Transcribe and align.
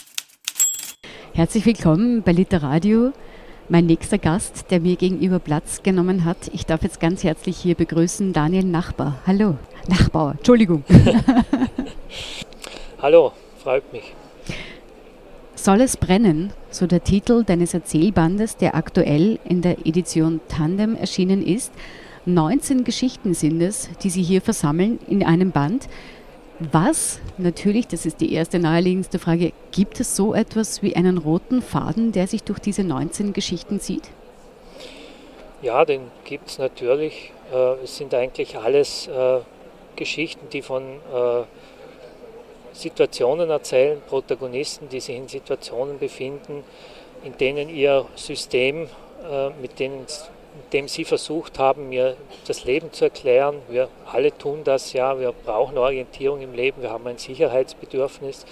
Herzlich 1.35 1.67
willkommen 1.67 2.23
bei 2.23 2.33
Literadio. 2.33 3.13
Mein 3.69 3.85
nächster 3.85 4.17
Gast, 4.17 4.71
der 4.71 4.81
mir 4.81 4.97
gegenüber 4.97 5.39
Platz 5.39 5.83
genommen 5.83 6.25
hat. 6.25 6.49
Ich 6.55 6.65
darf 6.65 6.83
jetzt 6.83 6.99
ganz 6.99 7.25
herzlich 7.25 7.59
hier 7.59 7.75
begrüßen 7.75 8.33
Daniel 8.33 8.65
Nachbar. 8.65 9.21
Hallo. 9.27 9.59
Nachbauer, 9.87 10.37
Entschuldigung. 10.39 10.83
Hallo, 13.03 13.35
freut 13.63 13.93
mich. 13.93 14.15
Soll 15.67 15.81
es 15.81 15.97
brennen, 15.97 16.53
so 16.71 16.87
der 16.87 17.03
Titel 17.03 17.43
deines 17.43 17.75
Erzählbandes, 17.75 18.57
der 18.57 18.77
aktuell 18.77 19.41
in 19.43 19.63
der 19.63 19.85
Edition 19.85 20.41
Tandem 20.47 20.95
erschienen 20.95 21.45
ist. 21.45 21.73
19 22.25 22.85
Geschichten 22.85 23.35
sind 23.35 23.61
es, 23.61 23.91
die 24.05 24.11
Sie 24.11 24.23
hier 24.23 24.41
versammeln 24.43 25.01
in 25.09 25.25
einem 25.25 25.51
Band. 25.51 25.89
Was, 26.61 27.19
natürlich, 27.37 27.89
das 27.89 28.07
ist 28.07 28.21
die 28.21 28.33
erste 28.33 28.61
naheliegendste 28.61 29.19
Frage, 29.19 29.53
gibt 29.73 29.99
es 29.99 30.15
so 30.15 30.35
etwas 30.35 30.85
wie 30.85 30.95
einen 30.95 31.19
roten 31.19 31.61
Faden, 31.63 32.13
der 32.13 32.29
sich 32.29 32.45
durch 32.45 32.61
diese 32.61 32.85
19 32.85 33.33
Geschichten 33.33 33.81
zieht? 33.81 34.09
Ja, 35.63 35.85
den 35.85 36.03
gibt 36.23 36.49
es 36.49 36.59
natürlich. 36.59 37.33
Äh, 37.53 37.83
es 37.83 37.97
sind 37.97 38.15
eigentlich 38.15 38.57
alles 38.57 39.09
äh, 39.09 39.41
Geschichten, 39.97 40.47
die 40.49 40.63
von 40.63 40.85
äh, 40.85 41.43
Situationen 42.77 43.49
erzählen, 43.49 44.01
Protagonisten, 44.07 44.89
die 44.89 45.01
sich 45.01 45.17
in 45.17 45.29
Situationen 45.29 45.99
befinden, 45.99 46.63
in 47.25 47.37
denen 47.39 47.69
ihr 47.69 48.05
System, 48.15 48.89
äh, 49.29 49.51
mit, 49.61 49.79
denen, 49.79 50.01
mit 50.01 50.73
dem 50.73 50.87
sie 50.87 51.05
versucht 51.05 51.59
haben, 51.59 51.89
mir 51.89 52.17
das 52.47 52.65
Leben 52.65 52.93
zu 52.93 53.05
erklären. 53.07 53.57
Wir 53.69 53.89
alle 54.13 54.37
tun 54.37 54.61
das 54.63 54.93
ja, 54.93 55.19
wir 55.19 55.33
brauchen 55.33 55.79
Orientierung 55.79 56.43
im 56.43 56.55
Leben, 56.55 56.83
wir 56.83 56.91
haben 56.91 57.07
ein 57.07 57.19
Sicherheitsbedürfnis. 57.19 58.45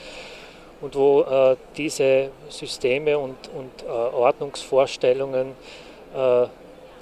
Und 0.81 0.97
wo 0.97 1.23
äh, 1.23 1.57
diese 1.77 2.31
Systeme 2.49 3.19
und, 3.19 3.37
und 3.55 3.85
äh, 3.87 3.89
Ordnungsvorstellungen, 3.89 5.53
äh, 6.15 6.47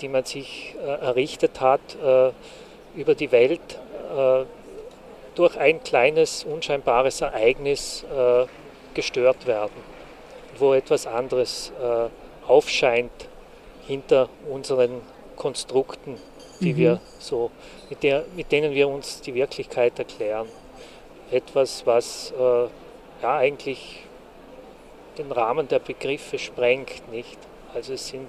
die 0.01 0.09
man 0.09 0.25
sich 0.25 0.75
äh, 0.81 0.87
errichtet 0.87 1.61
hat, 1.61 1.81
äh, 2.05 2.31
über 2.95 3.15
die 3.15 3.33
Welt 3.33 3.61
durch 5.35 5.57
ein 5.59 5.83
kleines, 5.83 6.45
unscheinbares 6.45 7.21
Ereignis 7.21 8.05
äh, 8.05 8.47
gestört 8.95 9.47
werden, 9.47 9.73
wo 10.59 10.75
etwas 10.75 11.07
anderes 11.07 11.73
äh, 11.81 12.09
aufscheint 12.49 13.11
hinter 13.87 14.29
unseren 14.51 15.01
Konstrukten, 15.37 16.17
die 16.61 16.75
mhm. 16.75 16.77
wir 16.77 17.01
so, 17.19 17.51
mit, 17.91 18.03
der, 18.03 18.25
mit 18.37 18.53
denen 18.53 18.75
wir 18.75 18.89
uns 18.89 19.21
die 19.21 19.35
Wirklichkeit 19.35 19.99
erklären. 19.99 20.49
Etwas, 21.31 21.87
was 21.87 22.33
äh, 22.39 22.65
ja 23.23 23.37
eigentlich 23.37 24.01
den 25.19 25.33
Rahmen 25.33 25.69
der 25.69 25.79
Begriffe 25.79 26.39
sprengt, 26.39 27.11
nicht? 27.11 27.39
Also 27.75 27.95
es 27.95 28.09
sind 28.09 28.29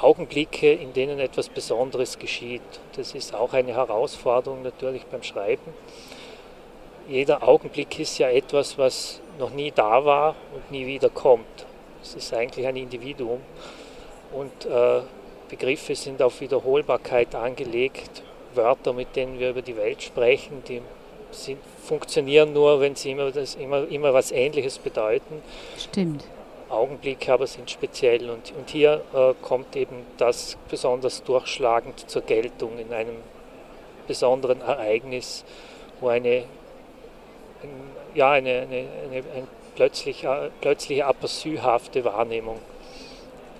Augenblicke, 0.00 0.72
in 0.72 0.92
denen 0.92 1.18
etwas 1.20 1.48
Besonderes 1.48 2.18
geschieht. 2.18 2.62
Das 2.96 3.14
ist 3.14 3.34
auch 3.34 3.52
eine 3.52 3.74
Herausforderung 3.74 4.62
natürlich 4.62 5.04
beim 5.06 5.22
Schreiben 5.22 5.72
jeder 7.08 7.46
Augenblick 7.46 7.98
ist 7.98 8.18
ja 8.18 8.30
etwas, 8.30 8.78
was 8.78 9.20
noch 9.38 9.50
nie 9.50 9.70
da 9.70 10.04
war 10.04 10.34
und 10.54 10.70
nie 10.70 10.86
wieder 10.86 11.10
kommt. 11.10 11.66
Es 12.02 12.14
ist 12.14 12.32
eigentlich 12.34 12.66
ein 12.66 12.76
Individuum 12.76 13.40
und 14.32 14.66
äh, 14.66 15.00
Begriffe 15.48 15.94
sind 15.94 16.22
auf 16.22 16.40
Wiederholbarkeit 16.40 17.34
angelegt. 17.34 18.22
Wörter, 18.54 18.92
mit 18.92 19.16
denen 19.16 19.38
wir 19.38 19.50
über 19.50 19.62
die 19.62 19.76
Welt 19.76 20.02
sprechen, 20.02 20.62
die 20.68 20.80
sind, 21.32 21.58
funktionieren 21.84 22.52
nur, 22.52 22.80
wenn 22.80 22.94
sie 22.94 23.10
immer, 23.10 23.30
das, 23.30 23.56
immer, 23.56 23.88
immer 23.88 24.14
was 24.14 24.30
Ähnliches 24.30 24.78
bedeuten. 24.78 25.42
Stimmt. 25.76 26.24
Augenblicke 26.74 27.32
aber 27.32 27.46
sind 27.46 27.70
speziell 27.70 28.30
und, 28.30 28.52
und 28.56 28.70
hier 28.70 29.02
äh, 29.14 29.34
kommt 29.42 29.76
eben 29.76 30.06
das 30.16 30.56
besonders 30.68 31.22
durchschlagend 31.22 32.10
zur 32.10 32.22
Geltung 32.22 32.78
in 32.78 32.92
einem 32.92 33.16
besonderen 34.06 34.60
Ereignis, 34.60 35.44
wo 36.00 36.08
eine 36.08 36.44
ja, 38.14 38.32
eine, 38.32 38.50
eine, 38.50 38.86
eine, 39.04 39.16
eine 39.16 39.46
plötzliche, 39.74 40.50
plötzliche 40.60 41.06
aperçuhafte 41.06 42.04
Wahrnehmung 42.04 42.58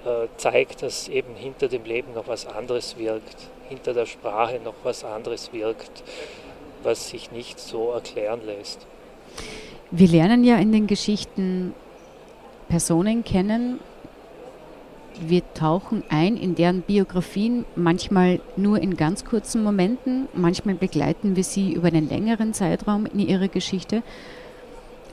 äh, 0.05 0.29
zeigt, 0.37 0.83
dass 0.83 1.09
eben 1.09 1.35
hinter 1.35 1.69
dem 1.69 1.85
Leben 1.85 2.15
noch 2.15 2.29
was 2.29 2.47
anderes 2.47 2.97
wirkt, 2.99 3.37
hinter 3.69 3.95
der 3.95 4.07
Sprache 4.07 4.61
noch 4.65 4.75
was 4.85 5.05
anderes 5.05 5.53
wirkt, 5.53 6.03
was 6.83 7.09
sich 7.09 7.33
nicht 7.33 7.59
so 7.59 7.93
erklären 7.93 8.41
lässt. 8.45 8.87
Wir 9.91 10.09
lernen 10.09 10.45
ja 10.45 10.57
in 10.59 10.73
den 10.73 10.87
Geschichten 10.87 11.75
Personen 12.75 13.23
kennen, 13.23 13.79
wir 15.21 15.43
tauchen 15.55 16.03
ein 16.09 16.37
in 16.37 16.57
deren 16.57 16.83
Biografien, 16.83 17.65
manchmal 17.77 18.41
nur 18.57 18.81
in 18.83 18.97
ganz 18.97 19.25
kurzen 19.25 19.62
Momenten, 19.62 20.27
manchmal 20.35 20.75
begleiten 20.75 21.37
wir 21.37 21.45
sie 21.45 21.73
über 21.73 21.87
einen 21.87 22.09
längeren 22.09 22.53
Zeitraum 22.53 23.07
in 23.07 23.21
ihrer 23.21 23.47
Geschichte. 23.47 24.03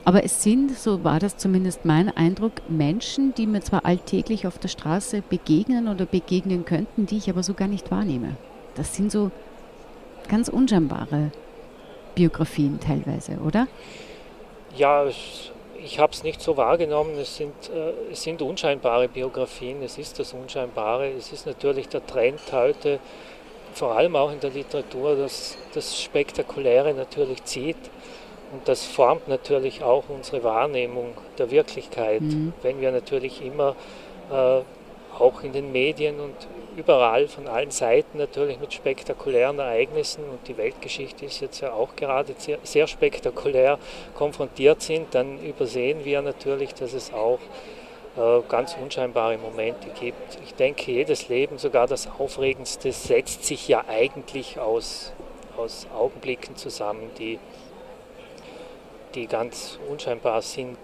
Aber 0.04 0.24
es 0.24 0.42
sind, 0.42 0.76
so 0.76 1.04
war 1.04 1.20
das 1.20 1.36
zumindest 1.36 1.84
mein 1.84 2.08
Eindruck, 2.08 2.68
Menschen, 2.68 3.32
die 3.32 3.46
mir 3.46 3.60
zwar 3.60 3.86
alltäglich 3.86 4.48
auf 4.48 4.58
der 4.58 4.66
Straße 4.66 5.22
begegnen 5.22 5.86
oder 5.86 6.04
begegnen 6.04 6.64
könnten, 6.64 7.06
die 7.06 7.18
ich 7.18 7.30
aber 7.30 7.44
so 7.44 7.54
gar 7.54 7.68
nicht 7.68 7.92
wahrnehme. 7.92 8.36
Das 8.74 8.96
sind 8.96 9.12
so 9.12 9.30
ganz 10.26 10.48
unscheinbare 10.48 11.30
Biografien 12.16 12.80
teilweise, 12.80 13.36
oder? 13.36 13.68
Ja, 14.76 15.04
ich 15.84 15.98
habe 15.98 16.12
es 16.12 16.22
nicht 16.22 16.40
so 16.40 16.56
wahrgenommen. 16.56 17.18
Es 17.18 17.36
sind, 17.36 17.54
äh, 17.70 18.12
es 18.12 18.22
sind 18.22 18.42
unscheinbare 18.42 19.08
Biografien, 19.08 19.82
es 19.82 19.98
ist 19.98 20.18
das 20.18 20.32
Unscheinbare. 20.32 21.10
Es 21.10 21.32
ist 21.32 21.46
natürlich 21.46 21.88
der 21.88 22.06
Trend 22.06 22.40
heute, 22.52 22.98
vor 23.74 23.96
allem 23.96 24.16
auch 24.16 24.32
in 24.32 24.40
der 24.40 24.50
Literatur, 24.50 25.16
dass 25.16 25.56
das 25.74 26.00
Spektakuläre 26.00 26.94
natürlich 26.94 27.44
zieht. 27.44 27.76
Und 28.52 28.68
das 28.68 28.84
formt 28.84 29.28
natürlich 29.28 29.82
auch 29.82 30.04
unsere 30.08 30.44
Wahrnehmung 30.44 31.14
der 31.38 31.50
Wirklichkeit, 31.50 32.20
mhm. 32.20 32.52
wenn 32.62 32.80
wir 32.80 32.92
natürlich 32.92 33.42
immer 33.42 33.74
äh, 34.30 34.60
auch 35.18 35.42
in 35.42 35.52
den 35.52 35.72
Medien 35.72 36.20
und 36.20 36.34
überall 36.76 37.28
von 37.28 37.46
allen 37.46 37.70
Seiten 37.70 38.18
natürlich 38.18 38.58
mit 38.58 38.72
spektakulären 38.72 39.58
Ereignissen 39.58 40.24
und 40.24 40.46
die 40.48 40.56
Weltgeschichte 40.56 41.26
ist 41.26 41.40
jetzt 41.40 41.60
ja 41.60 41.72
auch 41.72 41.96
gerade 41.96 42.34
sehr, 42.38 42.58
sehr 42.62 42.86
spektakulär 42.86 43.78
konfrontiert 44.14 44.82
sind, 44.82 45.14
dann 45.14 45.38
übersehen 45.42 46.04
wir 46.04 46.22
natürlich, 46.22 46.74
dass 46.74 46.92
es 46.92 47.12
auch 47.12 47.38
äh, 48.16 48.40
ganz 48.48 48.76
unscheinbare 48.80 49.38
Momente 49.38 49.88
gibt. 49.98 50.38
Ich 50.44 50.54
denke, 50.54 50.92
jedes 50.92 51.28
Leben, 51.28 51.58
sogar 51.58 51.86
das 51.86 52.08
Aufregendste, 52.18 52.92
setzt 52.92 53.44
sich 53.44 53.68
ja 53.68 53.84
eigentlich 53.88 54.58
aus, 54.58 55.12
aus 55.56 55.86
Augenblicken 55.94 56.56
zusammen, 56.56 57.10
die, 57.18 57.38
die 59.14 59.26
ganz 59.26 59.78
unscheinbar 59.88 60.42
sind. 60.42 60.76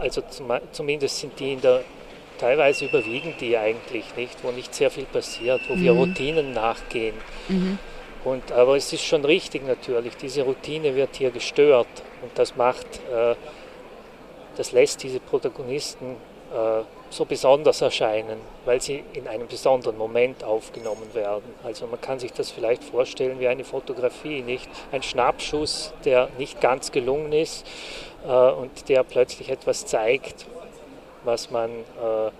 Also 0.00 0.22
zum, 0.22 0.52
zumindest 0.72 1.18
sind 1.20 1.38
die 1.40 1.54
in 1.54 1.60
der 1.60 1.82
teilweise 2.40 2.86
überwiegen 2.86 3.34
die 3.38 3.56
eigentlich 3.56 4.16
nicht, 4.16 4.42
wo 4.42 4.50
nicht 4.50 4.74
sehr 4.74 4.90
viel 4.90 5.04
passiert, 5.04 5.60
wo 5.68 5.74
mhm. 5.74 5.82
wir 5.82 5.92
Routinen 5.92 6.52
nachgehen. 6.52 7.14
Mhm. 7.48 7.78
Und, 8.24 8.52
aber 8.52 8.76
es 8.76 8.92
ist 8.92 9.04
schon 9.04 9.24
richtig 9.24 9.66
natürlich, 9.66 10.16
diese 10.16 10.42
Routine 10.42 10.94
wird 10.94 11.16
hier 11.16 11.30
gestört 11.30 11.88
und 12.22 12.30
das 12.34 12.56
macht, 12.56 12.86
äh, 13.10 13.34
das 14.56 14.72
lässt 14.72 15.02
diese 15.02 15.20
Protagonisten 15.20 16.16
äh, 16.52 16.82
so 17.08 17.24
besonders 17.24 17.80
erscheinen, 17.80 18.38
weil 18.64 18.80
sie 18.80 19.02
in 19.14 19.26
einem 19.26 19.48
besonderen 19.48 19.96
Moment 19.96 20.44
aufgenommen 20.44 21.12
werden. 21.12 21.54
Also 21.64 21.86
man 21.86 22.00
kann 22.00 22.18
sich 22.18 22.32
das 22.32 22.50
vielleicht 22.50 22.84
vorstellen 22.84 23.40
wie 23.40 23.48
eine 23.48 23.64
Fotografie, 23.64 24.42
nicht 24.42 24.68
ein 24.92 25.02
Schnappschuss, 25.02 25.92
der 26.04 26.28
nicht 26.38 26.60
ganz 26.60 26.92
gelungen 26.92 27.32
ist 27.32 27.66
äh, 28.26 28.28
und 28.28 28.88
der 28.88 29.02
plötzlich 29.02 29.50
etwas 29.50 29.86
zeigt, 29.86 30.46
was 31.24 31.50
man, 31.50 31.70
äh, 31.70 32.30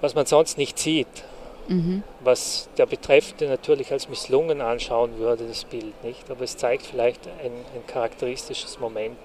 was 0.00 0.14
man 0.14 0.26
sonst 0.26 0.58
nicht 0.58 0.78
sieht. 0.78 1.08
Mhm. 1.68 2.02
Was 2.20 2.68
der 2.78 2.86
Betreffende 2.86 3.46
natürlich 3.46 3.92
als 3.92 4.08
misslungen 4.08 4.60
anschauen 4.60 5.18
würde, 5.18 5.46
das 5.46 5.64
Bild 5.64 6.02
nicht. 6.02 6.30
Aber 6.30 6.42
es 6.42 6.56
zeigt 6.56 6.86
vielleicht 6.86 7.26
ein, 7.26 7.52
ein 7.52 7.86
charakteristisches 7.86 8.80
Moment. 8.80 9.18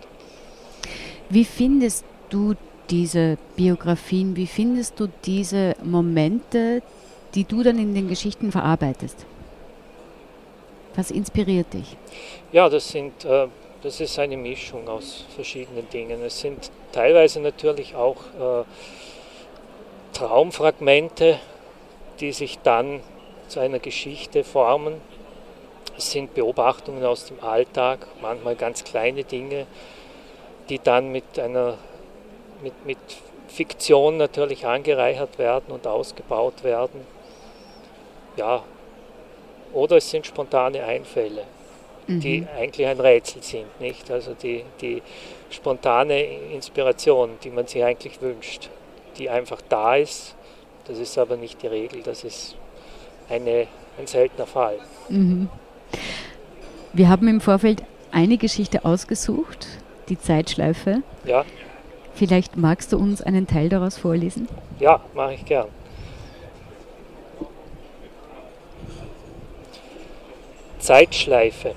Wie 1.30 1.46
findest 1.46 2.06
du 2.30 2.54
diese 2.90 3.38
Biografien, 3.56 4.36
wie 4.36 4.46
findest 4.46 5.00
du 5.00 5.08
diese 5.26 5.76
Momente, 5.84 6.84
die 7.34 7.44
du 7.44 7.64
dann 7.64 7.80
in 7.80 7.96
den 7.96 8.08
Geschichten 8.08 8.52
verarbeitest? 8.52 9.26
Was 10.96 11.12
inspiriert 11.12 11.74
dich? 11.74 11.98
Ja, 12.52 12.70
das 12.70 12.88
sind 12.88 13.26
äh, 13.26 13.48
das 13.86 14.00
ist 14.00 14.18
eine 14.18 14.36
Mischung 14.36 14.88
aus 14.90 15.26
verschiedenen 15.36 15.88
Dingen. 15.92 16.24
Es 16.24 16.40
sind 16.40 16.72
teilweise 16.92 17.40
natürlich 17.40 17.94
auch 17.94 18.18
äh, 18.18 18.64
Traumfragmente, 20.14 21.40
die 22.20 22.32
sich 22.32 22.58
dann 22.64 23.02
zu 23.48 23.60
einer 23.60 23.78
Geschichte 23.78 24.44
formen. 24.44 25.00
Es 25.98 26.12
sind 26.12 26.34
Beobachtungen 26.34 27.06
aus 27.06 27.26
dem 27.26 27.44
Alltag, 27.44 28.08
manchmal 28.22 28.56
ganz 28.56 28.84
kleine 28.84 29.24
Dinge, 29.24 29.68
die 30.70 30.80
dann 30.80 31.12
mit 31.12 31.38
einer 31.38 31.78
mit, 32.64 32.86
mit 32.88 32.98
Fiktion 33.48 34.18
natürlich 34.18 34.66
angereichert 34.66 35.38
werden 35.38 35.72
und 35.72 35.86
ausgebaut 35.86 36.64
werden. 36.64 37.06
Ja, 38.36 38.64
oder 39.74 39.98
es 39.98 40.10
sind 40.10 40.26
spontane 40.26 40.84
Einfälle, 40.84 41.44
mhm. 42.08 42.20
die 42.20 42.48
eigentlich 42.58 42.88
ein 42.88 43.00
Rätsel 43.00 43.42
sind, 43.42 43.80
nicht? 43.80 44.10
Also 44.12 44.34
die, 44.34 44.64
die 44.82 45.02
spontane 45.50 46.24
Inspiration, 46.54 47.32
die 47.44 47.50
man 47.50 47.68
sich 47.68 47.84
eigentlich 47.84 48.22
wünscht, 48.22 48.70
die 49.18 49.30
einfach 49.30 49.62
da 49.70 49.96
ist. 49.96 50.36
Das 50.86 51.00
ist 51.00 51.18
aber 51.18 51.36
nicht 51.36 51.62
die 51.64 51.68
Regel, 51.68 52.02
das 52.04 52.24
ist 52.24 52.56
eine, 53.30 53.68
ein 53.98 54.08
seltener 54.08 54.46
Fall. 54.46 54.78
Mhm. 55.10 55.50
Wir 56.94 57.10
haben 57.10 57.28
im 57.28 57.42
Vorfeld 57.42 57.84
eine 58.12 58.38
Geschichte 58.38 58.86
ausgesucht, 58.86 59.68
die 60.10 60.20
Zeitschleife. 60.20 61.02
Ja. 61.26 61.44
Vielleicht 62.14 62.56
magst 62.56 62.94
du 62.94 62.98
uns 62.98 63.22
einen 63.22 63.48
Teil 63.48 63.68
daraus 63.68 63.98
vorlesen? 63.98 64.48
Ja, 64.80 65.02
mache 65.14 65.34
ich 65.34 65.46
gern. 65.46 65.68
Zeitschleife. 70.80 71.74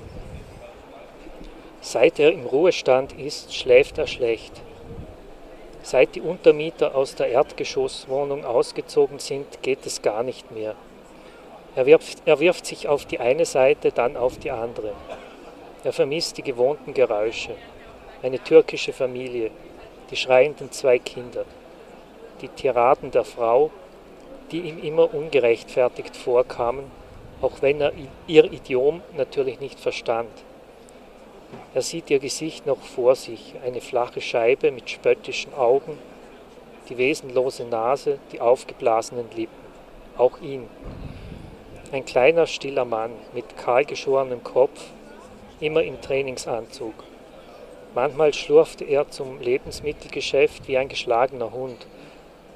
Seit 1.91 2.19
er 2.19 2.31
im 2.31 2.45
Ruhestand 2.45 3.13
ist, 3.13 3.55
schläft 3.55 3.97
er 3.97 4.05
schlecht. 4.05 4.53
Seit 5.81 6.13
die 6.13 6.21
Untermieter 6.21 6.93
aus 6.93 7.15
der 7.15 7.29
Erdgeschosswohnung 7.29 8.45
ausgezogen 8.45 9.17
sind, 9.17 9.63
geht 9.63 9.83
es 9.87 10.03
gar 10.03 10.21
nicht 10.21 10.51
mehr. 10.51 10.75
Er 11.75 11.87
wirft, 11.87 12.19
er 12.27 12.39
wirft 12.39 12.67
sich 12.67 12.87
auf 12.87 13.05
die 13.05 13.19
eine 13.19 13.43
Seite, 13.43 13.91
dann 13.91 14.17
auf 14.17 14.37
die 14.37 14.51
andere. 14.51 14.93
Er 15.83 15.91
vermisst 15.91 16.37
die 16.37 16.43
gewohnten 16.43 16.93
Geräusche. 16.93 17.55
Eine 18.21 18.37
türkische 18.37 18.93
Familie, 18.93 19.49
die 20.11 20.15
schreienden 20.15 20.71
zwei 20.71 20.99
Kinder, 20.99 21.43
die 22.41 22.49
Tiraden 22.49 23.09
der 23.09 23.25
Frau, 23.25 23.71
die 24.51 24.59
ihm 24.59 24.77
immer 24.83 25.11
ungerechtfertigt 25.11 26.15
vorkamen, 26.15 26.91
auch 27.41 27.63
wenn 27.63 27.81
er 27.81 27.93
ihr 28.27 28.45
Idiom 28.45 29.01
natürlich 29.17 29.59
nicht 29.59 29.79
verstand. 29.79 30.29
Er 31.73 31.81
sieht 31.81 32.09
ihr 32.09 32.19
Gesicht 32.19 32.65
noch 32.65 32.81
vor 32.81 33.15
sich, 33.15 33.55
eine 33.65 33.81
flache 33.81 34.21
Scheibe 34.21 34.71
mit 34.71 34.89
spöttischen 34.89 35.53
Augen, 35.53 35.97
die 36.89 36.97
wesenlose 36.97 37.65
Nase, 37.65 38.19
die 38.31 38.41
aufgeblasenen 38.41 39.25
Lippen. 39.35 39.59
Auch 40.17 40.41
ihn. 40.41 40.67
Ein 41.91 42.05
kleiner, 42.05 42.47
stiller 42.47 42.85
Mann 42.85 43.11
mit 43.33 43.57
kahlgeschorenem 43.57 44.43
Kopf, 44.43 44.85
immer 45.59 45.83
im 45.83 46.01
Trainingsanzug. 46.01 46.93
Manchmal 47.95 48.33
schlurfte 48.33 48.83
er 48.83 49.09
zum 49.09 49.41
Lebensmittelgeschäft 49.41 50.67
wie 50.67 50.77
ein 50.77 50.89
geschlagener 50.89 51.51
Hund 51.51 51.87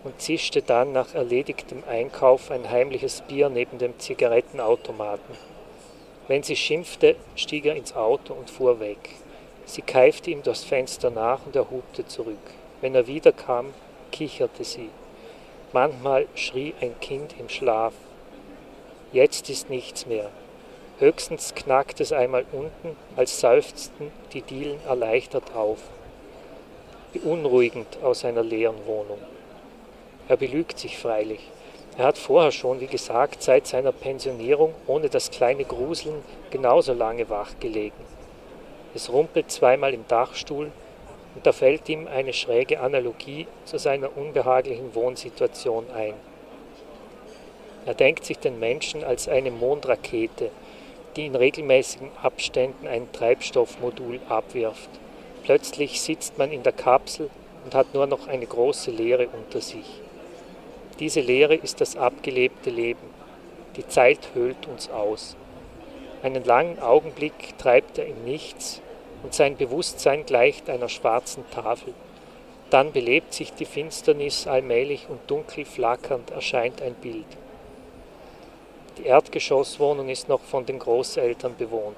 und 0.03 0.21
zischte 0.21 0.61
dann 0.61 0.91
nach 0.91 1.15
erledigtem 1.15 1.83
Einkauf 1.89 2.51
ein 2.51 2.69
heimliches 2.69 3.21
Bier 3.21 3.49
neben 3.49 3.77
dem 3.77 3.97
Zigarettenautomaten. 3.99 5.35
Wenn 6.27 6.43
sie 6.43 6.55
schimpfte, 6.55 7.15
stieg 7.35 7.65
er 7.65 7.75
ins 7.75 7.95
Auto 7.95 8.33
und 8.33 8.49
fuhr 8.49 8.79
weg. 8.79 9.09
Sie 9.65 9.81
keifte 9.81 10.31
ihm 10.31 10.43
das 10.43 10.63
Fenster 10.63 11.09
nach 11.09 11.45
und 11.45 11.55
er 11.55 11.69
hupte 11.69 12.05
zurück. 12.05 12.37
Wenn 12.81 12.95
er 12.95 13.07
wiederkam, 13.07 13.73
kicherte 14.11 14.63
sie. 14.63 14.89
Manchmal 15.73 16.27
schrie 16.35 16.73
ein 16.81 16.99
Kind 16.99 17.35
im 17.39 17.49
Schlaf. 17.49 17.93
Jetzt 19.11 19.49
ist 19.49 19.69
nichts 19.69 20.05
mehr. 20.05 20.29
Höchstens 20.99 21.55
knackt 21.55 21.99
es 21.99 22.13
einmal 22.13 22.45
unten, 22.51 22.95
als 23.15 23.39
seufzten 23.39 24.11
die 24.33 24.41
Dielen 24.41 24.79
erleichtert 24.85 25.55
auf. 25.55 25.79
Beunruhigend 27.13 27.97
aus 28.03 28.23
einer 28.25 28.43
leeren 28.43 28.85
Wohnung. 28.85 29.19
Er 30.27 30.37
belügt 30.37 30.79
sich 30.79 30.97
freilich. 30.97 31.41
Er 31.95 32.05
hat 32.05 32.17
vorher 32.17 32.51
schon, 32.51 32.79
wie 32.81 32.87
gesagt, 32.87 33.43
seit 33.43 33.67
seiner 33.67 33.91
Pensionierung 33.91 34.73
ohne 34.87 35.09
das 35.09 35.29
kleine 35.29 35.63
Gruseln 35.63 36.23
genauso 36.49 36.93
lange 36.93 37.29
wach 37.29 37.51
gelegen. 37.59 38.03
Es 38.95 39.11
rumpelt 39.11 39.51
zweimal 39.51 39.93
im 39.93 40.07
Dachstuhl 40.07 40.71
und 41.35 41.45
da 41.45 41.51
fällt 41.51 41.87
ihm 41.89 42.07
eine 42.07 42.33
schräge 42.33 42.79
Analogie 42.79 43.47
zu 43.65 43.77
seiner 43.77 44.17
unbehaglichen 44.17 44.95
Wohnsituation 44.95 45.85
ein. 45.95 46.15
Er 47.85 47.93
denkt 47.93 48.25
sich 48.25 48.39
den 48.39 48.59
Menschen 48.59 49.03
als 49.03 49.27
eine 49.27 49.51
Mondrakete, 49.51 50.49
die 51.15 51.27
in 51.27 51.35
regelmäßigen 51.35 52.09
Abständen 52.21 52.87
ein 52.87 53.11
Treibstoffmodul 53.11 54.19
abwirft. 54.29 54.89
Plötzlich 55.43 56.01
sitzt 56.01 56.39
man 56.39 56.51
in 56.51 56.63
der 56.63 56.71
Kapsel 56.71 57.29
und 57.65 57.75
hat 57.75 57.93
nur 57.93 58.07
noch 58.07 58.27
eine 58.27 58.47
große 58.47 58.89
Leere 58.89 59.27
unter 59.27 59.61
sich. 59.61 60.02
Diese 60.99 61.21
Leere 61.21 61.55
ist 61.55 61.81
das 61.81 61.97
abgelebte 61.97 62.69
Leben. 62.69 63.13
Die 63.77 63.87
Zeit 63.87 64.19
höhlt 64.35 64.67
uns 64.67 64.89
aus. 64.91 65.35
Einen 66.21 66.43
langen 66.43 66.79
Augenblick 66.79 67.57
treibt 67.57 67.97
er 67.97 68.05
im 68.05 68.23
Nichts 68.23 68.79
und 69.23 69.33
sein 69.33 69.57
Bewusstsein 69.57 70.25
gleicht 70.25 70.69
einer 70.69 70.89
schwarzen 70.89 71.43
Tafel. 71.49 71.93
Dann 72.69 72.91
belebt 72.91 73.33
sich 73.33 73.53
die 73.53 73.65
Finsternis 73.65 74.45
allmählich 74.45 75.07
und 75.09 75.19
dunkel 75.27 75.65
flackernd 75.65 76.29
erscheint 76.29 76.81
ein 76.81 76.93
Bild. 76.93 77.25
Die 78.97 79.05
Erdgeschosswohnung 79.05 80.09
ist 80.09 80.29
noch 80.29 80.41
von 80.41 80.65
den 80.67 80.77
Großeltern 80.77 81.55
bewohnt. 81.57 81.97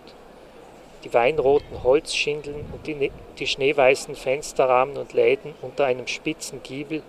Die 1.04 1.14
weinroten 1.14 1.84
Holzschindeln 1.84 2.66
und 2.72 2.88
die, 2.88 3.12
die 3.38 3.48
schneeweißen 3.48 4.16
Fensterrahmen 4.16 4.98
und 4.98 5.14
Läden 5.14 5.54
unter 5.62 5.86
einem 5.86 6.08
spitzen 6.08 6.64
Giebel 6.64 7.04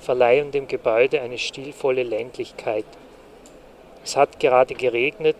verleihen 0.00 0.50
dem 0.50 0.66
Gebäude 0.66 1.20
eine 1.20 1.38
stilvolle 1.38 2.02
Ländlichkeit. 2.02 2.84
Es 4.04 4.16
hat 4.16 4.40
gerade 4.40 4.74
geregnet 4.74 5.36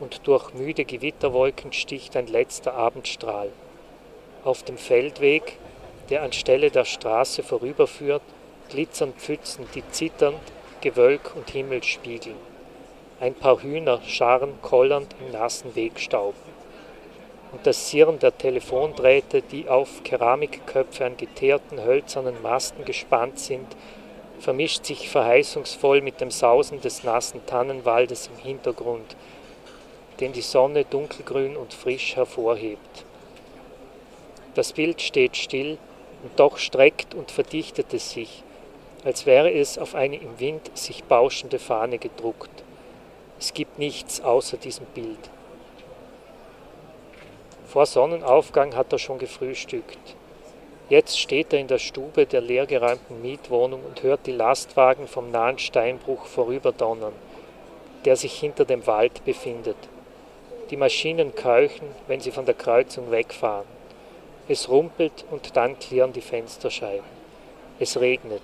und 0.00 0.26
durch 0.26 0.52
müde 0.54 0.84
Gewitterwolken 0.84 1.72
sticht 1.72 2.16
ein 2.16 2.26
letzter 2.26 2.74
Abendstrahl. 2.74 3.50
Auf 4.44 4.62
dem 4.62 4.76
Feldweg, 4.76 5.58
der 6.10 6.22
anstelle 6.22 6.70
der 6.70 6.84
Straße 6.84 7.42
vorüberführt, 7.42 8.22
glitzern 8.68 9.14
Pfützen, 9.14 9.66
die 9.74 9.82
zitternd 9.90 10.40
Gewölk 10.80 11.34
und 11.34 11.50
Himmel 11.50 11.82
spiegeln. 11.82 12.36
Ein 13.20 13.34
paar 13.34 13.62
Hühner 13.62 14.00
scharren 14.06 14.60
kollernd 14.60 15.14
im 15.20 15.32
nassen 15.32 15.74
Wegstaub. 15.74 16.34
Und 17.52 17.66
das 17.66 17.88
Sirren 17.88 18.18
der 18.18 18.36
Telefondrähte, 18.36 19.40
die 19.40 19.68
auf 19.68 20.02
Keramikköpfe 20.02 21.06
an 21.06 21.16
geteerten 21.16 21.82
hölzernen 21.82 22.42
Masten 22.42 22.84
gespannt 22.84 23.38
sind, 23.38 23.68
vermischt 24.44 24.84
sich 24.84 25.08
verheißungsvoll 25.08 26.02
mit 26.02 26.20
dem 26.20 26.30
Sausen 26.30 26.78
des 26.82 27.02
nassen 27.02 27.46
Tannenwaldes 27.46 28.28
im 28.28 28.36
Hintergrund, 28.44 29.16
den 30.20 30.34
die 30.34 30.42
Sonne 30.42 30.84
dunkelgrün 30.84 31.56
und 31.56 31.72
frisch 31.72 32.14
hervorhebt. 32.14 33.06
Das 34.54 34.74
Bild 34.74 35.00
steht 35.00 35.38
still 35.38 35.78
und 36.22 36.38
doch 36.38 36.58
streckt 36.58 37.14
und 37.14 37.30
verdichtet 37.30 37.94
es 37.94 38.10
sich, 38.10 38.42
als 39.02 39.24
wäre 39.24 39.50
es 39.50 39.78
auf 39.78 39.94
eine 39.94 40.16
im 40.16 40.38
Wind 40.38 40.70
sich 40.76 41.04
bauschende 41.04 41.58
Fahne 41.58 41.96
gedruckt. 41.96 42.50
Es 43.40 43.54
gibt 43.54 43.78
nichts 43.78 44.20
außer 44.20 44.58
diesem 44.58 44.84
Bild. 44.86 45.30
Vor 47.66 47.86
Sonnenaufgang 47.86 48.76
hat 48.76 48.92
er 48.92 48.98
schon 48.98 49.18
gefrühstückt. 49.18 50.16
Jetzt 50.90 51.18
steht 51.18 51.52
er 51.54 51.60
in 51.60 51.66
der 51.66 51.78
Stube 51.78 52.26
der 52.26 52.42
leergeräumten 52.42 53.22
Mietwohnung 53.22 53.80
und 53.84 54.02
hört 54.02 54.26
die 54.26 54.32
Lastwagen 54.32 55.08
vom 55.08 55.30
nahen 55.30 55.58
Steinbruch 55.58 56.26
vorüberdonnern, 56.26 57.14
der 58.04 58.16
sich 58.16 58.38
hinter 58.38 58.66
dem 58.66 58.86
Wald 58.86 59.24
befindet. 59.24 59.78
Die 60.70 60.76
Maschinen 60.76 61.34
keuchen, 61.34 61.88
wenn 62.06 62.20
sie 62.20 62.32
von 62.32 62.44
der 62.44 62.54
Kreuzung 62.54 63.10
wegfahren. 63.10 63.66
Es 64.46 64.68
rumpelt 64.68 65.24
und 65.30 65.56
dann 65.56 65.78
klirren 65.78 66.12
die 66.12 66.20
Fensterscheiben. 66.20 67.24
Es 67.78 67.98
regnet. 67.98 68.42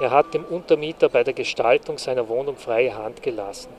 Er 0.00 0.10
hat 0.10 0.34
dem 0.34 0.44
Untermieter 0.44 1.08
bei 1.08 1.22
der 1.22 1.34
Gestaltung 1.34 1.98
seiner 1.98 2.28
Wohnung 2.28 2.56
freie 2.56 2.96
Hand 2.96 3.22
gelassen. 3.22 3.70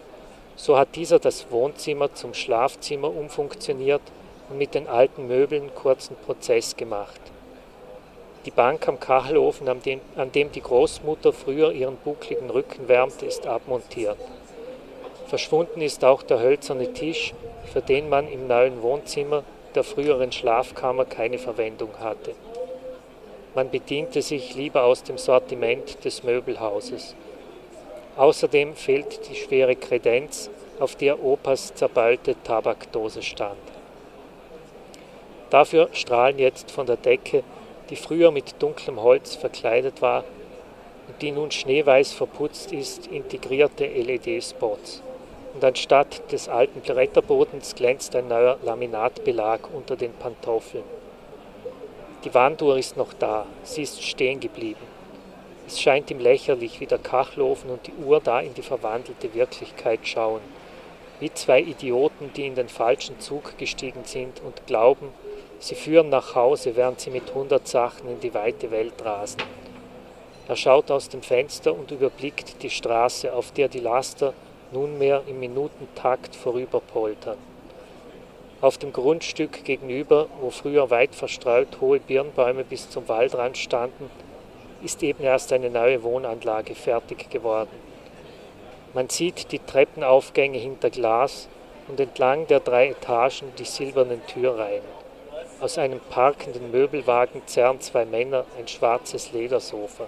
So 0.56 0.78
hat 0.78 0.96
dieser 0.96 1.20
das 1.20 1.52
Wohnzimmer 1.52 2.14
zum 2.14 2.34
Schlafzimmer 2.34 3.14
umfunktioniert 3.14 4.02
und 4.50 4.58
mit 4.58 4.74
den 4.74 4.88
alten 4.88 5.28
Möbeln 5.28 5.74
kurzen 5.76 6.16
Prozess 6.26 6.76
gemacht. 6.76 7.20
Die 8.46 8.52
Bank 8.52 8.88
am 8.88 9.00
Kachelofen, 9.00 9.68
an 9.68 9.82
dem, 9.82 10.00
an 10.16 10.32
dem 10.32 10.52
die 10.52 10.62
Großmutter 10.62 11.34
früher 11.34 11.72
ihren 11.72 11.98
buckligen 11.98 12.50
Rücken 12.50 12.88
wärmte, 12.88 13.26
ist 13.26 13.46
abmontiert. 13.46 14.18
Verschwunden 15.28 15.82
ist 15.82 16.04
auch 16.04 16.24
der 16.24 16.40
hölzerne 16.40 16.94
Tisch, 16.94 17.34
für 17.72 17.82
den 17.82 18.10
man 18.10 18.28
im 18.28 18.48
neuen 18.48 18.82
Wohnzimmer 18.82 19.44
der 19.76 19.84
früheren 19.84 20.32
Schlafkammer 20.32 21.06
keine 21.06 21.38
Verwendung 21.38 21.90
hatte. 22.00 22.34
Man 23.56 23.70
bediente 23.70 24.22
sich 24.22 24.56
lieber 24.56 24.84
aus 24.84 25.04
dem 25.04 25.18
Sortiment 25.18 26.04
des 26.04 26.24
Möbelhauses. 26.24 27.16
Außerdem 28.16 28.76
fehlt 28.76 29.30
die 29.30 29.36
schwere 29.36 29.76
Kredenz, 29.76 30.50
auf 30.80 30.96
der 30.96 31.22
Opas 31.24 31.74
zerbeulte 31.76 32.36
Tabakdose 32.44 33.22
stand. 33.22 33.58
Dafür 35.50 35.90
strahlen 35.94 36.38
jetzt 36.38 36.72
von 36.72 36.86
der 36.86 36.98
Decke, 36.98 37.44
die 37.90 37.96
früher 37.96 38.32
mit 38.32 38.62
dunklem 38.62 39.02
Holz 39.02 39.36
verkleidet 39.36 40.02
war 40.02 40.24
und 41.08 41.22
die 41.22 41.32
nun 41.32 41.50
schneeweiß 41.50 42.14
verputzt 42.14 42.72
ist, 42.72 43.08
integrierte 43.08 43.86
LED-Spots. 43.86 45.02
Und 45.56 45.64
anstatt 45.64 46.32
des 46.32 46.48
alten 46.48 46.82
Bretterbodens 46.82 47.74
glänzt 47.74 48.16
ein 48.16 48.28
neuer 48.28 48.58
Laminatbelag 48.64 49.62
unter 49.74 49.96
den 49.96 50.14
Pantoffeln. 50.14 50.84
Die 52.24 52.34
Wanduhr 52.34 52.78
ist 52.78 52.98
noch 52.98 53.14
da, 53.14 53.48
sie 53.64 53.82
ist 53.82 54.04
stehen 54.04 54.40
geblieben. 54.40 54.86
Es 55.66 55.80
scheint 55.80 56.12
ihm 56.12 56.20
lächerlich, 56.20 56.80
wie 56.80 56.86
der 56.86 56.98
Kachelofen 56.98 57.70
und 57.70 57.88
die 57.88 57.94
Uhr 57.94 58.20
da 58.20 58.40
in 58.40 58.54
die 58.54 58.62
verwandelte 58.62 59.34
Wirklichkeit 59.34 60.02
schauen. 60.04 60.42
Wie 61.20 61.34
zwei 61.34 61.62
Idioten, 61.62 62.32
die 62.34 62.48
in 62.48 62.56
den 62.56 62.70
falschen 62.70 63.20
Zug 63.20 63.58
gestiegen 63.58 64.04
sind 64.04 64.42
und 64.42 64.68
glauben, 64.68 65.10
sie 65.60 65.76
führen 65.76 66.10
nach 66.10 66.36
Hause, 66.36 66.76
während 66.76 67.00
sie 67.00 67.12
mit 67.12 67.34
hundert 67.34 67.68
Sachen 67.68 68.10
in 68.10 68.20
die 68.20 68.34
weite 68.34 68.72
Welt 68.72 68.94
rasen. 69.04 69.42
Er 70.48 70.56
schaut 70.56 70.90
aus 70.90 71.10
dem 71.10 71.22
Fenster 71.22 71.74
und 71.74 71.92
überblickt 71.92 72.64
die 72.64 72.70
Straße, 72.70 73.32
auf 73.32 73.52
der 73.52 73.68
die 73.68 73.80
Laster 73.80 74.34
nunmehr 74.72 75.22
im 75.28 75.40
Minutentakt 75.40 76.36
vorüberpoltern. 76.36 77.38
Auf 78.62 78.78
dem 78.78 78.92
Grundstück 78.92 79.64
gegenüber, 79.64 80.28
wo 80.42 80.50
früher 80.50 80.90
weit 80.90 81.16
verstreut 81.16 81.80
hohe 81.80 82.00
Birnbäume 82.00 82.64
bis 82.64 82.90
zum 82.90 83.08
Waldrand 83.08 83.58
standen, 83.58 84.10
ist 84.84 85.04
eben 85.04 85.24
erst 85.24 85.54
eine 85.54 85.70
neue 85.70 86.04
Wohnanlage 86.04 86.76
fertig 86.76 87.30
geworden. 87.30 87.70
Man 88.94 89.08
sieht 89.08 89.52
die 89.52 89.60
Treppenaufgänge 89.60 90.58
hinter 90.58 90.90
Glas 90.90 91.48
und 91.88 92.00
entlang 92.00 92.48
der 92.48 92.60
drei 92.60 92.90
Etagen 92.90 93.54
die 93.58 93.66
silbernen 93.66 94.26
Türreihen. 94.26 94.99
Aus 95.62 95.78
einem 95.78 96.00
parkenden 96.00 96.72
Möbelwagen 96.72 97.42
zerren 97.46 97.82
zwei 97.82 98.06
Männer 98.06 98.46
ein 98.58 98.70
schwarzes 98.70 99.34
Ledersofa. 99.34 100.06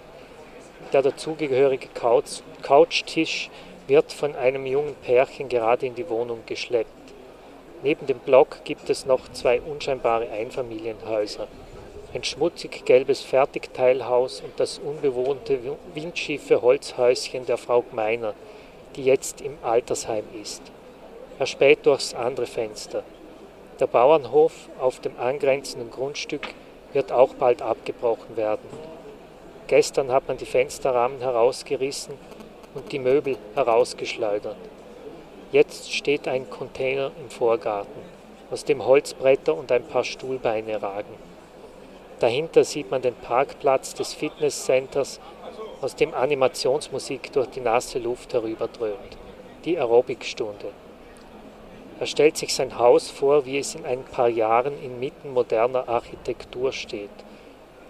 Der 0.93 1.01
dazugehörige 1.01 1.89
Couch 1.93 2.39
Couchtisch 2.62 3.50
wird 3.88 4.13
von 4.13 4.34
einem 4.38 4.65
jungen 4.65 4.96
Pärchen 5.03 5.50
gerade 5.50 5.88
in 5.88 5.96
die 5.96 6.08
Wohnung 6.08 6.43
geschleppt. 6.46 6.89
Neben 7.84 8.08
dem 8.08 8.20
Block 8.20 8.63
gibt 8.63 8.89
es 8.89 9.05
noch 9.05 9.29
zwei 9.34 9.60
unscheinbare 9.60 10.29
Einfamilienhäuser. 10.29 11.50
Ein 12.13 12.24
schmutzig 12.24 12.86
gelbes 12.86 13.20
Fertigteilhaus 13.20 14.39
und 14.39 14.58
das 14.58 14.79
unbewohnte 14.79 15.60
windschiefe 15.93 16.62
Holzhäuschen 16.62 17.46
der 17.46 17.58
Frau 17.58 17.81
Gmeiner, 17.81 18.36
die 18.96 19.03
jetzt 19.03 19.41
im 19.41 19.58
Altersheim 19.63 20.24
ist. 20.41 20.62
Er 21.39 21.46
späht 21.46 21.86
durchs 21.86 22.13
andere 22.13 22.46
Fenster. 22.46 23.03
Der 23.81 23.88
Bauernhof 23.88 24.69
auf 24.79 25.00
dem 25.00 25.17
angrenzenden 25.19 25.89
Grundstück 25.89 26.53
wird 26.93 27.11
auch 27.11 27.33
bald 27.33 27.63
abgebrochen 27.63 28.38
werden. 28.38 28.69
Gestern 29.65 30.11
hat 30.11 30.27
man 30.27 30.38
die 30.38 30.45
Fensterrahmen 30.45 31.19
herausgerissen 31.19 32.13
und 32.75 32.91
die 32.91 33.00
Möbel 33.00 33.38
herausgeschleudert. 33.55 34.55
Jetzt 35.51 35.91
steht 35.91 36.27
ein 36.27 36.47
Container 36.47 37.09
im 37.19 37.31
Vorgarten, 37.31 38.03
aus 38.51 38.65
dem 38.65 38.85
Holzbretter 38.85 39.55
und 39.55 39.71
ein 39.71 39.83
paar 39.85 40.03
Stuhlbeine 40.03 40.79
ragen. 40.79 41.15
Dahinter 42.19 42.63
sieht 42.63 42.91
man 42.91 43.01
den 43.01 43.15
Parkplatz 43.15 43.95
des 43.95 44.13
Fitnesscenters, 44.13 45.19
aus 45.81 45.95
dem 45.95 46.13
Animationsmusik 46.13 47.31
durch 47.31 47.47
die 47.47 47.61
nasse 47.61 47.97
Luft 47.97 48.31
herüberdröhnt. 48.31 49.17
Die 49.65 49.75
Aerobicstunde. 49.75 50.67
Er 52.01 52.08
stellt 52.08 52.36
sich 52.36 52.55
sein 52.55 52.79
Haus 52.79 53.12
vor, 53.12 53.46
wie 53.46 53.60
es 53.60 53.75
in 53.75 53.86
ein 53.86 54.03
paar 54.03 54.27
Jahren 54.27 54.74
inmitten 54.84 55.34
moderner 55.34 55.88
Architektur 55.88 56.72
steht. 56.72 57.12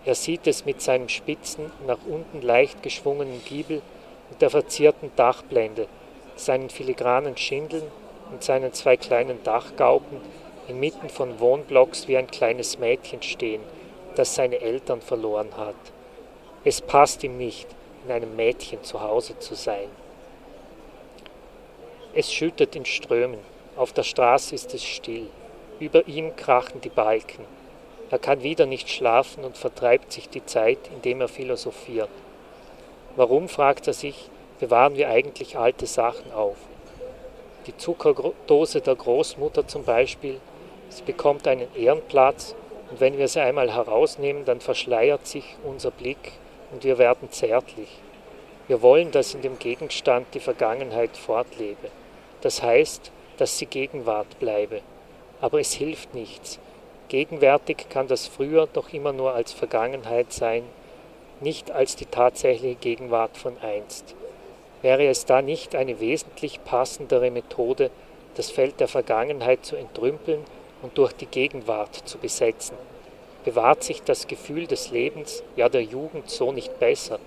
Er 0.03 0.15
sieht 0.15 0.47
es 0.47 0.65
mit 0.65 0.81
seinem 0.81 1.07
spitzen, 1.07 1.71
nach 1.87 1.99
unten 2.05 2.41
leicht 2.41 2.83
geschwungenen 2.83 3.41
Giebel 3.45 3.81
und 4.29 4.41
der 4.41 4.49
verzierten 4.49 5.11
Dachblende, 5.15 5.87
seinen 6.35 6.69
filigranen 6.69 7.37
Schindeln 7.37 7.85
und 8.33 8.43
seinen 8.43 8.73
zwei 8.73 8.97
kleinen 8.97 9.41
Dachgauben 9.45 10.19
inmitten 10.67 11.07
von 11.07 11.39
Wohnblocks 11.39 12.09
wie 12.09 12.17
ein 12.17 12.27
kleines 12.27 12.79
Mädchen 12.79 13.21
stehen, 13.21 13.61
das 14.15 14.35
seine 14.35 14.59
Eltern 14.59 14.99
verloren 14.99 15.55
hat. 15.55 15.75
Es 16.65 16.81
passt 16.81 17.23
ihm 17.23 17.37
nicht, 17.37 17.69
in 18.03 18.11
einem 18.11 18.35
Mädchen 18.35 18.83
zu 18.83 18.99
Hause 18.99 19.39
zu 19.39 19.55
sein. 19.55 19.87
Es 22.13 22.33
schüttet 22.33 22.75
in 22.75 22.83
Strömen, 22.83 23.39
auf 23.75 23.93
der 23.93 24.03
Straße 24.03 24.53
ist 24.53 24.73
es 24.73 24.83
still, 24.83 25.27
über 25.79 26.07
ihm 26.07 26.35
krachen 26.35 26.81
die 26.81 26.89
Balken. 26.89 27.45
Er 28.09 28.19
kann 28.19 28.43
wieder 28.43 28.65
nicht 28.65 28.89
schlafen 28.89 29.43
und 29.45 29.57
vertreibt 29.57 30.11
sich 30.11 30.27
die 30.27 30.45
Zeit, 30.45 30.79
indem 30.93 31.21
er 31.21 31.29
philosophiert. 31.29 32.09
Warum, 33.15 33.47
fragt 33.47 33.87
er 33.87 33.93
sich, 33.93 34.29
bewahren 34.59 34.95
wir 34.95 35.09
eigentlich 35.09 35.57
alte 35.57 35.85
Sachen 35.85 36.31
auf. 36.33 36.57
Die 37.67 37.77
Zuckerdose 37.77 38.81
der 38.81 38.95
Großmutter 38.95 39.67
zum 39.67 39.83
Beispiel, 39.83 40.39
sie 40.89 41.03
bekommt 41.03 41.47
einen 41.47 41.73
Ehrenplatz 41.75 42.55
und 42.89 42.99
wenn 42.99 43.17
wir 43.17 43.27
sie 43.27 43.39
einmal 43.39 43.73
herausnehmen, 43.73 44.43
dann 44.45 44.59
verschleiert 44.59 45.25
sich 45.25 45.55
unser 45.63 45.91
Blick 45.91 46.33
und 46.71 46.83
wir 46.83 46.97
werden 46.97 47.31
zärtlich. 47.31 47.89
Wir 48.67 48.81
wollen, 48.81 49.11
dass 49.11 49.33
in 49.33 49.41
dem 49.41 49.57
Gegenstand 49.59 50.27
die 50.33 50.39
Vergangenheit 50.39 51.17
fortlebe. 51.17 51.89
Das 52.41 52.61
heißt, 52.61 53.11
dass 53.41 53.57
sie 53.57 53.65
Gegenwart 53.65 54.37
bleibe. 54.37 54.81
Aber 55.41 55.59
es 55.59 55.73
hilft 55.73 56.13
nichts. 56.13 56.59
Gegenwärtig 57.07 57.89
kann 57.89 58.07
das 58.07 58.27
früher 58.27 58.67
doch 58.71 58.93
immer 58.93 59.13
nur 59.13 59.33
als 59.33 59.51
Vergangenheit 59.51 60.31
sein, 60.31 60.61
nicht 61.39 61.71
als 61.71 61.95
die 61.95 62.05
tatsächliche 62.05 62.75
Gegenwart 62.75 63.35
von 63.37 63.57
einst. 63.57 64.13
Wäre 64.83 65.07
es 65.07 65.25
da 65.25 65.41
nicht 65.41 65.73
eine 65.73 65.99
wesentlich 65.99 66.63
passendere 66.63 67.31
Methode, 67.31 67.89
das 68.35 68.51
Feld 68.51 68.79
der 68.79 68.87
Vergangenheit 68.87 69.65
zu 69.65 69.75
entrümpeln 69.75 70.43
und 70.83 70.99
durch 70.99 71.13
die 71.13 71.25
Gegenwart 71.25 71.95
zu 71.95 72.19
besetzen? 72.19 72.77
Bewahrt 73.43 73.83
sich 73.83 74.03
das 74.03 74.27
Gefühl 74.27 74.67
des 74.67 74.91
Lebens, 74.91 75.41
ja 75.55 75.67
der 75.67 75.83
Jugend 75.83 76.29
so 76.29 76.51
nicht 76.51 76.79
besser? 76.79 77.17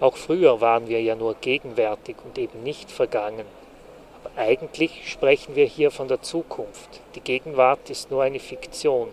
Auch 0.00 0.16
früher 0.16 0.60
waren 0.60 0.88
wir 0.88 1.00
ja 1.00 1.14
nur 1.14 1.36
gegenwärtig 1.40 2.16
und 2.24 2.38
eben 2.38 2.64
nicht 2.64 2.90
vergangen. 2.90 3.46
Eigentlich 4.36 5.10
sprechen 5.10 5.56
wir 5.56 5.66
hier 5.66 5.90
von 5.90 6.08
der 6.08 6.22
Zukunft. 6.22 7.00
Die 7.14 7.20
Gegenwart 7.20 7.90
ist 7.90 8.10
nur 8.10 8.22
eine 8.22 8.40
Fiktion. 8.40 9.08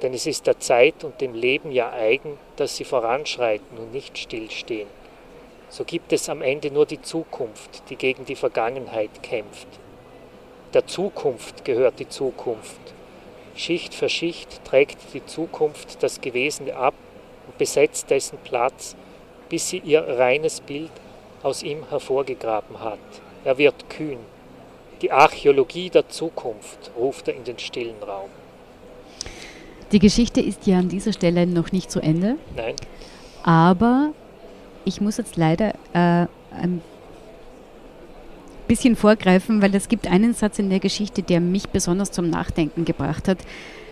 Denn 0.00 0.14
es 0.14 0.26
ist 0.26 0.46
der 0.46 0.58
Zeit 0.58 1.04
und 1.04 1.20
dem 1.20 1.34
Leben 1.34 1.70
ja 1.72 1.90
eigen, 1.92 2.38
dass 2.56 2.76
sie 2.76 2.84
voranschreiten 2.84 3.78
und 3.78 3.92
nicht 3.92 4.18
stillstehen 4.18 4.88
so 5.72 5.84
gibt 5.84 6.12
es 6.12 6.28
am 6.28 6.42
Ende 6.42 6.70
nur 6.70 6.84
die 6.84 7.00
Zukunft, 7.00 7.88
die 7.88 7.96
gegen 7.96 8.26
die 8.26 8.36
Vergangenheit 8.36 9.22
kämpft. 9.22 9.66
Der 10.74 10.86
Zukunft 10.86 11.64
gehört 11.64 11.98
die 11.98 12.10
Zukunft. 12.10 12.78
Schicht 13.56 13.94
für 13.94 14.10
Schicht 14.10 14.62
trägt 14.66 14.98
die 15.14 15.24
Zukunft 15.24 16.02
das 16.02 16.20
Gewesene 16.20 16.76
ab 16.76 16.92
und 17.46 17.56
besetzt 17.56 18.10
dessen 18.10 18.36
Platz, 18.44 18.96
bis 19.48 19.70
sie 19.70 19.78
ihr 19.78 20.06
reines 20.06 20.60
Bild 20.60 20.90
aus 21.42 21.62
ihm 21.62 21.88
hervorgegraben 21.88 22.80
hat. 22.80 22.98
Er 23.44 23.58
wird 23.58 23.88
kühn. 23.90 24.18
Die 25.00 25.10
Archäologie 25.10 25.90
der 25.90 26.08
Zukunft, 26.08 26.92
ruft 26.96 27.26
er 27.28 27.34
in 27.34 27.44
den 27.44 27.58
stillen 27.58 28.00
Raum. 28.02 28.30
Die 29.90 29.98
Geschichte 29.98 30.40
ist 30.40 30.66
ja 30.66 30.78
an 30.78 30.88
dieser 30.88 31.12
Stelle 31.12 31.46
noch 31.46 31.72
nicht 31.72 31.90
zu 31.90 32.00
Ende. 32.00 32.36
Nein. 32.56 32.76
Aber 33.42 34.12
ich 34.84 35.00
muss 35.00 35.16
jetzt 35.16 35.36
leider 35.36 35.74
äh, 35.92 36.26
ein 36.56 36.80
bisschen 38.68 38.96
vorgreifen, 38.96 39.60
weil 39.60 39.74
es 39.74 39.88
gibt 39.88 40.06
einen 40.06 40.34
Satz 40.34 40.58
in 40.58 40.70
der 40.70 40.80
Geschichte, 40.80 41.22
der 41.22 41.40
mich 41.40 41.68
besonders 41.68 42.10
zum 42.10 42.30
Nachdenken 42.30 42.84
gebracht 42.84 43.28
hat. 43.28 43.38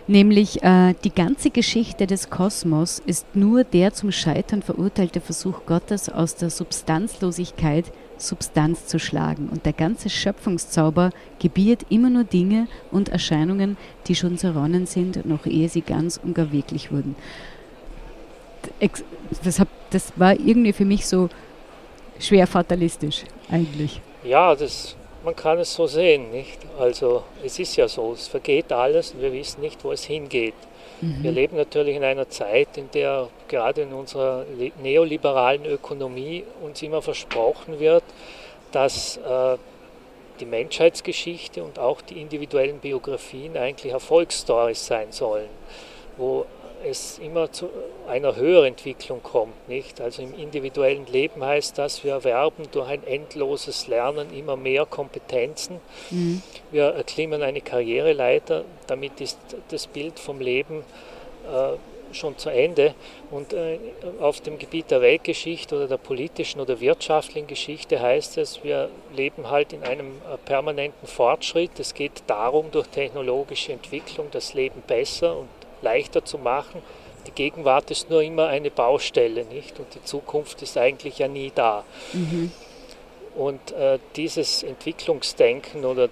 Nämlich 0.07 0.62
äh, 0.62 0.95
die 1.04 1.12
ganze 1.12 1.50
Geschichte 1.50 2.07
des 2.07 2.30
Kosmos 2.30 3.00
ist 3.04 3.26
nur 3.35 3.64
der 3.64 3.92
zum 3.92 4.11
Scheitern 4.11 4.62
verurteilte 4.62 5.21
Versuch 5.21 5.66
Gottes 5.66 6.09
aus 6.09 6.35
der 6.37 6.50
Substanzlosigkeit 6.50 7.92
Substanz 8.20 8.86
zu 8.86 8.98
schlagen. 8.98 9.48
Und 9.48 9.66
der 9.66 9.72
ganze 9.72 10.10
Schöpfungszauber 10.10 11.10
gebiert 11.38 11.86
immer 11.88 12.10
nur 12.10 12.24
Dinge 12.24 12.68
und 12.90 13.08
Erscheinungen, 13.08 13.76
die 14.06 14.14
schon 14.14 14.38
zerronnen 14.38 14.86
sind, 14.86 15.26
noch 15.26 15.46
ehe 15.46 15.68
sie 15.68 15.82
ganz 15.82 16.20
und 16.22 16.34
gar 16.34 16.52
wirklich 16.52 16.92
wurden 16.92 17.16
das, 19.44 19.60
hab, 19.60 19.68
das 19.90 20.12
war 20.16 20.38
irgendwie 20.38 20.72
für 20.72 20.84
mich 20.84 21.06
so 21.06 21.28
schwer 22.18 22.46
fatalistisch 22.46 23.24
eigentlich. 23.50 24.00
Ja, 24.24 24.54
das 24.54 24.96
man 25.22 25.36
kann 25.36 25.58
es 25.58 25.74
so 25.74 25.86
sehen, 25.86 26.30
nicht? 26.30 26.58
Also 26.78 27.24
es 27.44 27.58
ist 27.58 27.76
ja 27.76 27.86
so, 27.86 28.12
es 28.12 28.26
vergeht 28.26 28.72
alles 28.72 29.12
und 29.12 29.20
wir 29.20 29.32
wissen 29.32 29.60
nicht, 29.60 29.84
wo 29.84 29.92
es 29.92 30.04
hingeht. 30.04 30.54
Mhm. 31.00 31.23
Wir 31.23 31.33
leben 31.33 31.57
natürlich 31.57 31.97
in 31.97 32.04
einer 32.04 32.28
Zeit, 32.28 32.76
in 32.76 32.90
der 32.92 33.28
gerade 33.49 33.83
in 33.83 33.92
unserer 33.92 34.45
neoliberalen 34.83 35.64
Ökonomie 35.64 36.45
uns 36.62 36.83
immer 36.83 37.02
versprochen 37.02 37.80
wird, 37.80 38.04
dass 38.73 39.16
äh, 39.16 39.57
die 40.40 40.47
Menschheitsgeschichte 40.47 41.62
und 41.62 41.78
auch 41.78 42.00
die 42.00 42.21
individuellen 42.21 42.78
Biografien 42.78 43.57
eigentlich 43.57 43.92
Erfolgsstories 43.92 44.87
sein 44.87 45.12
sollen, 45.12 45.49
wo 46.16 46.47
es 46.84 47.18
immer 47.18 47.52
zu 47.52 47.68
einer 48.08 48.37
höheren 48.37 48.68
Entwicklung 48.68 49.22
kommt. 49.22 49.68
Nicht? 49.68 50.00
Also 50.00 50.22
im 50.22 50.34
individuellen 50.34 51.06
Leben 51.06 51.44
heißt 51.44 51.78
das, 51.78 52.04
wir 52.04 52.12
erwerben 52.12 52.64
durch 52.72 52.88
ein 52.88 53.06
endloses 53.06 53.87
Lernen 53.88 54.32
immer 54.37 54.56
mehr 54.56 54.87
Kompetenzen. 54.87 55.80
Mhm. 56.10 56.42
Wir 56.70 56.87
erklimmen 56.87 57.42
eine 57.42 57.60
Karriereleiter, 57.60 58.64
damit 58.87 59.20
ist 59.20 59.38
das 59.68 59.87
Bild 59.87 60.18
vom 60.18 60.40
Leben 60.40 60.84
äh, 61.46 61.76
schon 62.12 62.37
zu 62.38 62.50
Ende. 62.50 62.94
Und 63.30 63.52
äh, 63.52 63.78
auf 64.20 64.40
dem 64.40 64.58
Gebiet 64.58 64.90
der 64.90 65.00
Weltgeschichte 65.00 65.76
oder 65.76 65.88
der 65.88 65.96
politischen 65.96 66.60
oder 66.60 66.80
wirtschaftlichen 66.80 67.46
Geschichte 67.46 68.00
heißt 68.00 68.38
es, 68.38 68.64
wir 68.64 68.90
leben 69.14 69.50
halt 69.50 69.72
in 69.72 69.82
einem 69.82 70.06
äh, 70.08 70.37
permanenten 70.44 71.06
Fortschritt. 71.06 71.78
Es 71.78 71.94
geht 71.94 72.22
darum, 72.26 72.70
durch 72.70 72.88
technologische 72.88 73.72
Entwicklung 73.72 74.28
das 74.30 74.54
Leben 74.54 74.82
besser 74.87 75.37
und 75.37 75.49
leichter 75.82 76.25
zu 76.25 76.38
machen. 76.38 76.82
Die 77.26 77.32
Gegenwart 77.32 77.90
ist 77.90 78.10
nur 78.10 78.22
immer 78.22 78.49
eine 78.49 78.70
Baustelle, 78.70 79.44
nicht? 79.44 79.78
Und 79.78 79.94
die 79.94 80.02
Zukunft 80.02 80.62
ist 80.62 80.76
eigentlich 80.76 81.18
ja 81.18 81.28
nie 81.28 81.52
da. 81.54 81.84
Mhm. 82.12 82.50
Und 83.34 83.72
äh, 83.72 83.99
dieses 84.16 84.62
Entwicklungsdenken 84.62 85.84
oder 85.84 86.08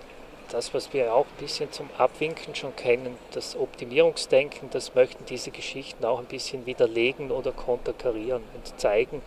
das, 0.50 0.72
was 0.72 0.92
wir 0.92 1.14
auch 1.14 1.26
ein 1.26 1.44
bisschen 1.44 1.70
zum 1.72 1.88
Abwinken 1.98 2.54
schon 2.54 2.74
kennen, 2.76 3.16
das 3.32 3.56
Optimierungsdenken, 3.56 4.70
das 4.70 4.94
möchten 4.94 5.24
diese 5.26 5.50
Geschichten 5.50 6.04
auch 6.04 6.18
ein 6.18 6.26
bisschen 6.26 6.64
widerlegen 6.66 7.30
oder 7.30 7.52
konterkarieren 7.52 8.42
und 8.54 8.80
zeigen, 8.80 9.22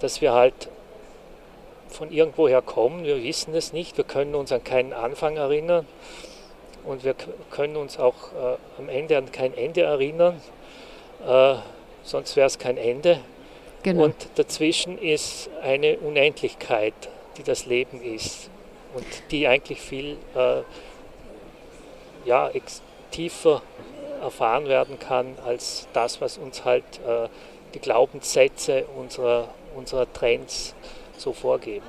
dass 0.00 0.20
wir 0.20 0.32
halt 0.32 0.68
von 1.88 2.10
irgendwoher 2.10 2.60
kommen, 2.60 3.04
wir 3.04 3.22
wissen 3.22 3.54
es 3.54 3.72
nicht, 3.72 3.96
wir 3.96 4.04
können 4.04 4.34
uns 4.34 4.52
an 4.52 4.64
keinen 4.64 4.92
Anfang 4.92 5.36
erinnern 5.36 5.86
und 6.84 7.04
wir 7.04 7.14
können 7.50 7.76
uns 7.76 7.98
auch 7.98 8.32
äh, 8.32 8.56
am 8.78 8.88
Ende 8.88 9.16
an 9.18 9.30
kein 9.32 9.54
Ende 9.56 9.82
erinnern, 9.82 10.40
äh, 11.26 11.54
sonst 12.02 12.36
wäre 12.36 12.46
es 12.46 12.58
kein 12.58 12.76
Ende. 12.76 13.20
Genau. 13.82 14.04
Und 14.04 14.14
dazwischen 14.36 14.98
ist 14.98 15.50
eine 15.62 15.98
Unendlichkeit, 15.98 16.94
die 17.36 17.42
das 17.42 17.66
Leben 17.66 18.02
ist 18.02 18.48
und 18.94 19.04
die 19.30 19.46
eigentlich 19.46 19.80
viel 19.80 20.16
äh, 20.34 20.62
ja, 22.24 22.50
tiefer 23.10 23.62
erfahren 24.22 24.66
werden 24.66 24.98
kann 24.98 25.36
als 25.44 25.86
das, 25.92 26.20
was 26.20 26.38
uns 26.38 26.64
halt 26.64 26.84
äh, 27.06 27.28
die 27.74 27.78
Glaubenssätze 27.78 28.84
unserer, 28.98 29.48
unserer 29.76 30.10
Trends 30.12 30.74
so 31.18 31.32
vorgeben. 31.32 31.84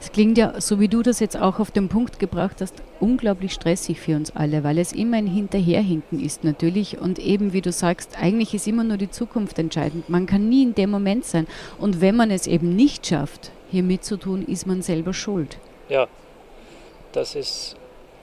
Es 0.00 0.12
klingt 0.12 0.38
ja, 0.38 0.60
so 0.60 0.80
wie 0.80 0.88
du 0.88 1.02
das 1.02 1.20
jetzt 1.20 1.36
auch 1.36 1.58
auf 1.58 1.70
den 1.70 1.88
Punkt 1.88 2.18
gebracht 2.18 2.60
hast, 2.60 2.74
unglaublich 3.00 3.52
stressig 3.52 4.00
für 4.00 4.16
uns 4.16 4.34
alle, 4.34 4.64
weil 4.64 4.78
es 4.78 4.92
immer 4.92 5.16
ein 5.16 5.26
Hinterherhinken 5.26 6.24
ist 6.24 6.44
natürlich 6.44 6.98
und 6.98 7.18
eben 7.18 7.52
wie 7.52 7.60
du 7.60 7.72
sagst, 7.72 8.16
eigentlich 8.20 8.54
ist 8.54 8.66
immer 8.66 8.84
nur 8.84 8.96
die 8.96 9.10
Zukunft 9.10 9.58
entscheidend. 9.58 10.08
Man 10.08 10.26
kann 10.26 10.48
nie 10.48 10.62
in 10.62 10.74
dem 10.74 10.90
Moment 10.90 11.24
sein 11.24 11.46
und 11.78 12.00
wenn 12.00 12.16
man 12.16 12.30
es 12.30 12.46
eben 12.46 12.76
nicht 12.76 13.06
schafft, 13.06 13.50
hier 13.70 13.82
mitzutun, 13.82 14.46
ist 14.46 14.66
man 14.66 14.82
selber 14.82 15.12
schuld. 15.12 15.58
Ja, 15.88 16.06
das 17.12 17.34
ist, 17.34 17.76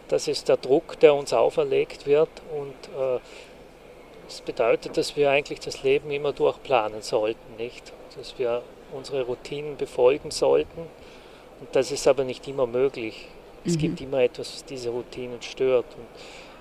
das 0.07 0.27
ist 0.27 0.49
der 0.49 0.57
Druck, 0.57 0.99
der 0.99 1.13
uns 1.13 1.33
auferlegt 1.33 2.05
wird 2.05 2.29
und 2.57 2.73
äh, 2.99 3.19
das 4.27 4.41
bedeutet, 4.41 4.95
dass 4.95 5.17
wir 5.17 5.29
eigentlich 5.29 5.59
das 5.59 5.83
Leben 5.83 6.09
immer 6.11 6.31
durchplanen 6.31 7.01
sollten, 7.01 7.57
nicht? 7.57 7.91
Dass 8.17 8.39
wir 8.39 8.61
unsere 8.93 9.23
Routinen 9.23 9.77
befolgen 9.77 10.31
sollten 10.31 10.81
und 11.59 11.75
das 11.75 11.91
ist 11.91 12.07
aber 12.07 12.23
nicht 12.23 12.47
immer 12.47 12.65
möglich. 12.65 13.27
Es 13.65 13.75
mhm. 13.75 13.79
gibt 13.79 14.01
immer 14.01 14.21
etwas, 14.21 14.53
was 14.53 14.65
diese 14.65 14.89
Routinen 14.89 15.41
stört. 15.41 15.85
Und 15.97 16.05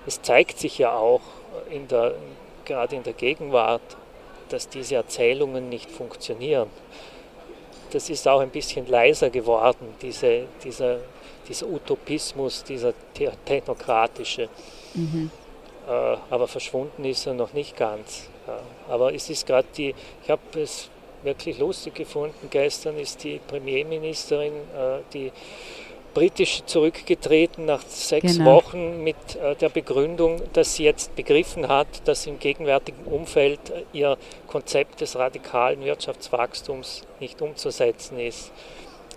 es 0.05 0.21
zeigt 0.21 0.59
sich 0.59 0.77
ja 0.77 0.93
auch 0.93 1.21
in 1.69 1.87
der, 1.87 2.15
gerade 2.65 2.95
in 2.95 3.03
der 3.03 3.13
Gegenwart, 3.13 3.81
dass 4.49 4.67
diese 4.67 4.95
Erzählungen 4.95 5.69
nicht 5.69 5.89
funktionieren. 5.89 6.69
Das 7.91 8.09
ist 8.09 8.27
auch 8.27 8.39
ein 8.39 8.49
bisschen 8.49 8.87
leiser 8.87 9.29
geworden, 9.29 9.93
diese, 10.01 10.45
dieser, 10.63 10.99
dieser 11.47 11.67
Utopismus, 11.67 12.63
dieser 12.63 12.93
technokratische. 13.45 14.47
Mhm. 14.93 15.29
Äh, 15.87 16.17
aber 16.29 16.47
verschwunden 16.47 17.03
ist 17.05 17.25
er 17.25 17.33
noch 17.33 17.53
nicht 17.53 17.75
ganz. 17.75 18.29
aber 18.87 19.13
es 19.13 19.29
ist 19.29 19.45
gerade 19.45 19.67
die, 19.75 19.93
ich 20.23 20.29
habe 20.29 20.41
es 20.59 20.89
wirklich 21.23 21.59
lustig 21.59 21.95
gefunden. 21.95 22.47
Gestern 22.49 22.97
ist 22.97 23.23
die 23.23 23.39
Premierministerin, 23.47 24.53
äh, 24.53 24.99
die 25.13 25.31
britische, 26.13 26.65
zurückgetreten 26.65 27.65
nach 27.65 27.81
sechs 27.81 28.37
genau. 28.37 28.55
Wochen 28.55 29.03
mit 29.03 29.15
äh, 29.35 29.55
der 29.55 29.69
Begründung, 29.69 30.41
dass 30.53 30.75
sie 30.75 30.83
jetzt 30.83 31.15
begriffen 31.15 31.67
hat, 31.67 31.87
dass 32.05 32.25
im 32.27 32.39
gegenwärtigen 32.39 33.03
Umfeld 33.05 33.59
äh, 33.69 33.83
ihr 33.93 34.17
Konzept 34.47 35.01
des 35.01 35.15
radikalen 35.15 35.83
Wirtschaftswachstums 35.83 37.03
nicht 37.19 37.41
umzusetzen 37.41 38.19
ist. 38.19 38.51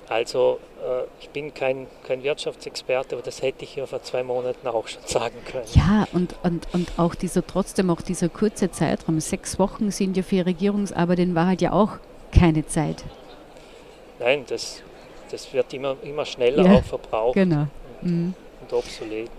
Also 0.09 0.61
äh, 0.83 1.05
ich 1.21 1.31
bin 1.31 1.55
kein, 1.55 1.87
kein 2.07 2.23
Wirtschaftsexperte, 2.23 3.17
aber 3.17 3.25
das 3.25 3.43
hätte 3.43 3.65
ich 3.65 3.77
ja 3.77 3.87
vor 3.87 4.03
zwei 4.03 4.23
Monaten 4.23 4.67
auch 4.67 4.87
schon 4.87 5.03
sagen 5.07 5.37
können. 5.51 5.67
Ja, 5.75 6.07
und, 6.13 6.35
und, 6.43 6.67
und 6.73 6.93
auch 6.99 7.15
dieser 7.15 7.47
trotzdem 7.47 7.91
auch 7.91 8.03
dieser 8.03 8.29
kurze 8.29 8.71
Zeitraum, 8.71 9.21
sechs 9.21 9.59
Wochen 9.59 9.91
sind 9.91 10.17
ja 10.17 10.23
für 10.23 10.45
Regierungsarbeit 10.45 11.19
in 11.21 11.35
Wahrheit 11.35 11.63
ja 11.63 11.73
auch 11.73 11.93
keine 12.33 12.67
Zeit. 12.67 13.05
Nein, 14.19 14.45
das, 14.47 14.83
das 15.35 15.53
wird 15.53 15.75
immer, 15.75 15.97
immer 16.05 16.25
schneller 16.25 16.65
ja, 16.65 16.75
auch 16.75 16.85
verbraucht 16.85 17.35
genau. 17.35 17.67
und, 18.03 18.11
mhm. 18.11 18.35
und 18.63 18.73
obsolet. 18.73 19.31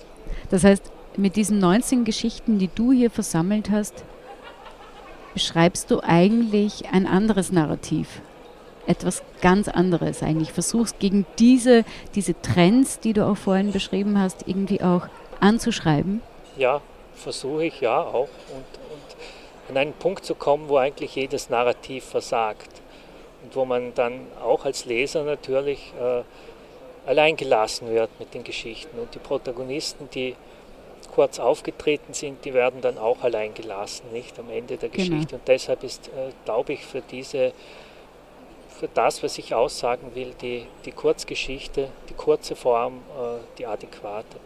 Das 0.49 0.65
heißt, 0.65 0.91
mit 1.15 1.37
diesen 1.37 1.59
19 1.59 2.03
Geschichten, 2.03 2.59
die 2.59 2.69
du 2.73 2.91
hier 2.91 3.09
versammelt 3.09 3.69
hast, 3.71 4.03
beschreibst 5.33 5.89
du 5.91 6.01
eigentlich 6.01 6.89
ein 6.91 7.07
anderes 7.07 7.51
Narrativ 7.51 8.21
etwas 8.87 9.23
ganz 9.41 9.67
anderes 9.67 10.21
eigentlich. 10.21 10.51
Versuchst 10.51 10.99
gegen 10.99 11.25
diese, 11.39 11.85
diese 12.13 12.39
Trends, 12.41 12.99
die 12.99 13.13
du 13.13 13.25
auch 13.25 13.37
vorhin 13.37 13.71
beschrieben 13.71 14.19
hast, 14.19 14.47
irgendwie 14.47 14.81
auch 14.81 15.07
anzuschreiben? 15.39 16.21
Ja, 16.57 16.81
versuche 17.15 17.65
ich 17.65 17.81
ja 17.81 17.99
auch. 17.99 18.29
Und, 18.53 18.65
und 18.91 19.69
an 19.69 19.77
einen 19.77 19.93
Punkt 19.93 20.23
zu 20.23 20.35
kommen, 20.35 20.69
wo 20.69 20.77
eigentlich 20.77 21.15
jedes 21.15 21.49
Narrativ 21.49 22.03
versagt. 22.03 22.69
Und 23.45 23.55
wo 23.55 23.63
man 23.63 23.93
dann 23.93 24.21
auch 24.43 24.65
als 24.65 24.85
Leser 24.85 25.23
natürlich 25.23 25.93
äh, 26.01 26.23
allein 27.07 27.35
gelassen 27.35 27.89
wird 27.89 28.09
mit 28.17 28.33
den 28.33 28.43
Geschichten. 28.43 28.97
Und 28.99 29.13
die 29.13 29.19
Protagonisten, 29.19 30.09
die 30.13 30.35
kurz 31.13 31.39
aufgetreten 31.39 32.13
sind, 32.13 32.43
die 32.43 32.55
werden 32.55 32.81
dann 32.81 32.97
auch 32.97 33.21
allein 33.21 33.53
gelassen, 33.53 34.05
nicht 34.11 34.39
am 34.39 34.49
Ende 34.49 34.77
der 34.77 34.89
genau. 34.89 35.09
Geschichte. 35.09 35.35
Und 35.35 35.47
deshalb 35.47 35.83
ist, 35.83 36.07
äh, 36.07 36.31
glaube 36.43 36.73
ich, 36.73 36.85
für 36.85 37.01
diese 37.01 37.53
für 38.79 38.89
das, 38.93 39.23
was 39.23 39.37
ich 39.37 39.53
aussagen 39.55 40.15
will, 40.15 40.33
die, 40.41 40.65
die 40.83 40.91
Kurzgeschichte, 40.91 41.87
die 42.09 42.13
kurze 42.13 42.57
Form, 42.57 42.95
äh, 42.95 43.37
die 43.57 43.65
adäquate. 43.65 44.37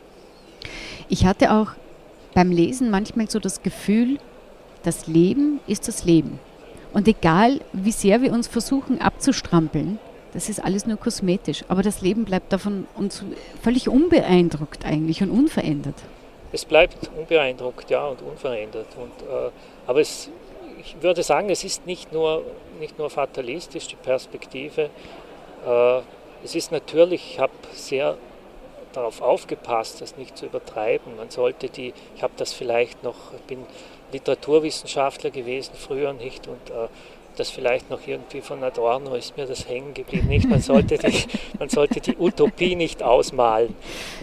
Ich 1.08 1.26
hatte 1.26 1.52
auch 1.52 1.70
beim 2.36 2.52
Lesen 2.52 2.92
manchmal 2.92 3.30
so 3.30 3.40
das 3.40 3.64
Gefühl, 3.64 4.20
das 4.84 5.08
Leben 5.08 5.62
ist 5.66 5.88
das 5.88 6.04
Leben. 6.04 6.40
Und 6.94 7.08
egal, 7.08 7.60
wie 7.74 7.92
sehr 7.92 8.22
wir 8.22 8.32
uns 8.32 8.48
versuchen 8.48 9.00
abzustrampeln, 9.02 10.00
das 10.34 10.50
ist 10.50 10.64
alles 10.64 10.86
nur 10.86 10.98
kosmetisch, 10.98 11.64
aber 11.70 11.82
das 11.82 12.02
Leben 12.02 12.26
bleibt 12.26 12.54
davon 12.54 12.88
uns 12.96 13.24
völlig 13.62 13.90
unbeeindruckt 13.90 14.86
eigentlich 14.86 15.24
und 15.24 15.32
unverändert. 15.32 15.96
Es 16.52 16.66
bleibt 16.66 17.10
unbeeindruckt, 17.18 17.90
ja, 17.90 18.06
und 18.08 18.22
unverändert. 18.22 18.88
Und, 18.96 19.28
äh, 19.28 19.50
aber 19.88 20.02
es, 20.02 20.30
ich 20.80 20.96
würde 21.02 21.24
sagen, 21.24 21.50
es 21.50 21.64
ist 21.64 21.86
nicht 21.86 22.12
nur 22.12 22.44
nicht 22.80 22.98
nur 22.98 23.10
fatalistisch, 23.10 23.88
die 23.88 23.96
Perspektive. 23.96 24.90
Äh, 25.66 26.00
es 26.44 26.56
ist 26.56 26.72
natürlich, 26.72 27.34
ich 27.34 27.40
habe 27.40 27.52
sehr 27.74 28.18
darauf 28.94 29.22
aufgepasst, 29.22 30.02
das 30.02 30.18
nicht 30.18 30.38
zu 30.38 30.48
übertreiben. 30.48 31.16
Man 31.18 31.30
sollte 31.30 31.70
die, 31.70 31.94
ich 32.16 32.24
habe 32.24 32.34
das 32.38 32.54
vielleicht 32.54 33.04
noch, 33.04 33.16
bin 33.48 33.66
Literaturwissenschaftler 34.12 35.32
gewesen 35.32 35.74
früher 35.76 36.14
nicht 36.14 36.48
und 36.48 36.70
äh, 36.70 36.88
das 37.40 37.50
vielleicht 37.50 37.90
noch 37.90 38.06
irgendwie 38.06 38.42
von 38.42 38.64
Adorno 38.64 39.16
ist 39.16 39.38
mir 39.38 39.46
das 39.46 39.68
hängen 39.68 39.94
geblieben. 39.94 40.28
Nicht, 40.28 40.50
man 40.50 40.62
sollte 40.62 40.98
die, 40.98 41.24
man 41.60 41.70
sollte 41.70 42.02
die 42.02 42.18
Utopie 42.18 42.76
nicht 42.76 43.02
ausmalen, 43.02 43.76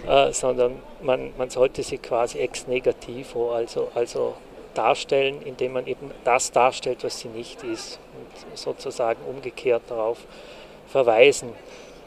äh, 0.07 0.33
sondern 0.33 0.77
man, 1.03 1.33
man 1.39 1.49
sollte 1.49 1.83
sie 1.83 1.99
quasi 1.99 2.39
ex 2.39 2.67
negativo, 2.67 3.53
also, 3.53 3.89
also 3.95 4.35
darstellen, 4.75 5.41
indem 5.43 5.73
man 5.73 5.87
eben 5.87 6.11
das 6.25 6.53
darstellt, 6.53 7.03
was 7.03 7.21
sie 7.21 7.29
nicht 7.29 7.63
ist 7.63 7.99
und 8.15 8.59
sozusagen 8.59 9.21
umgekehrt 9.27 9.83
darauf 9.89 10.19
verweisen. 10.89 11.53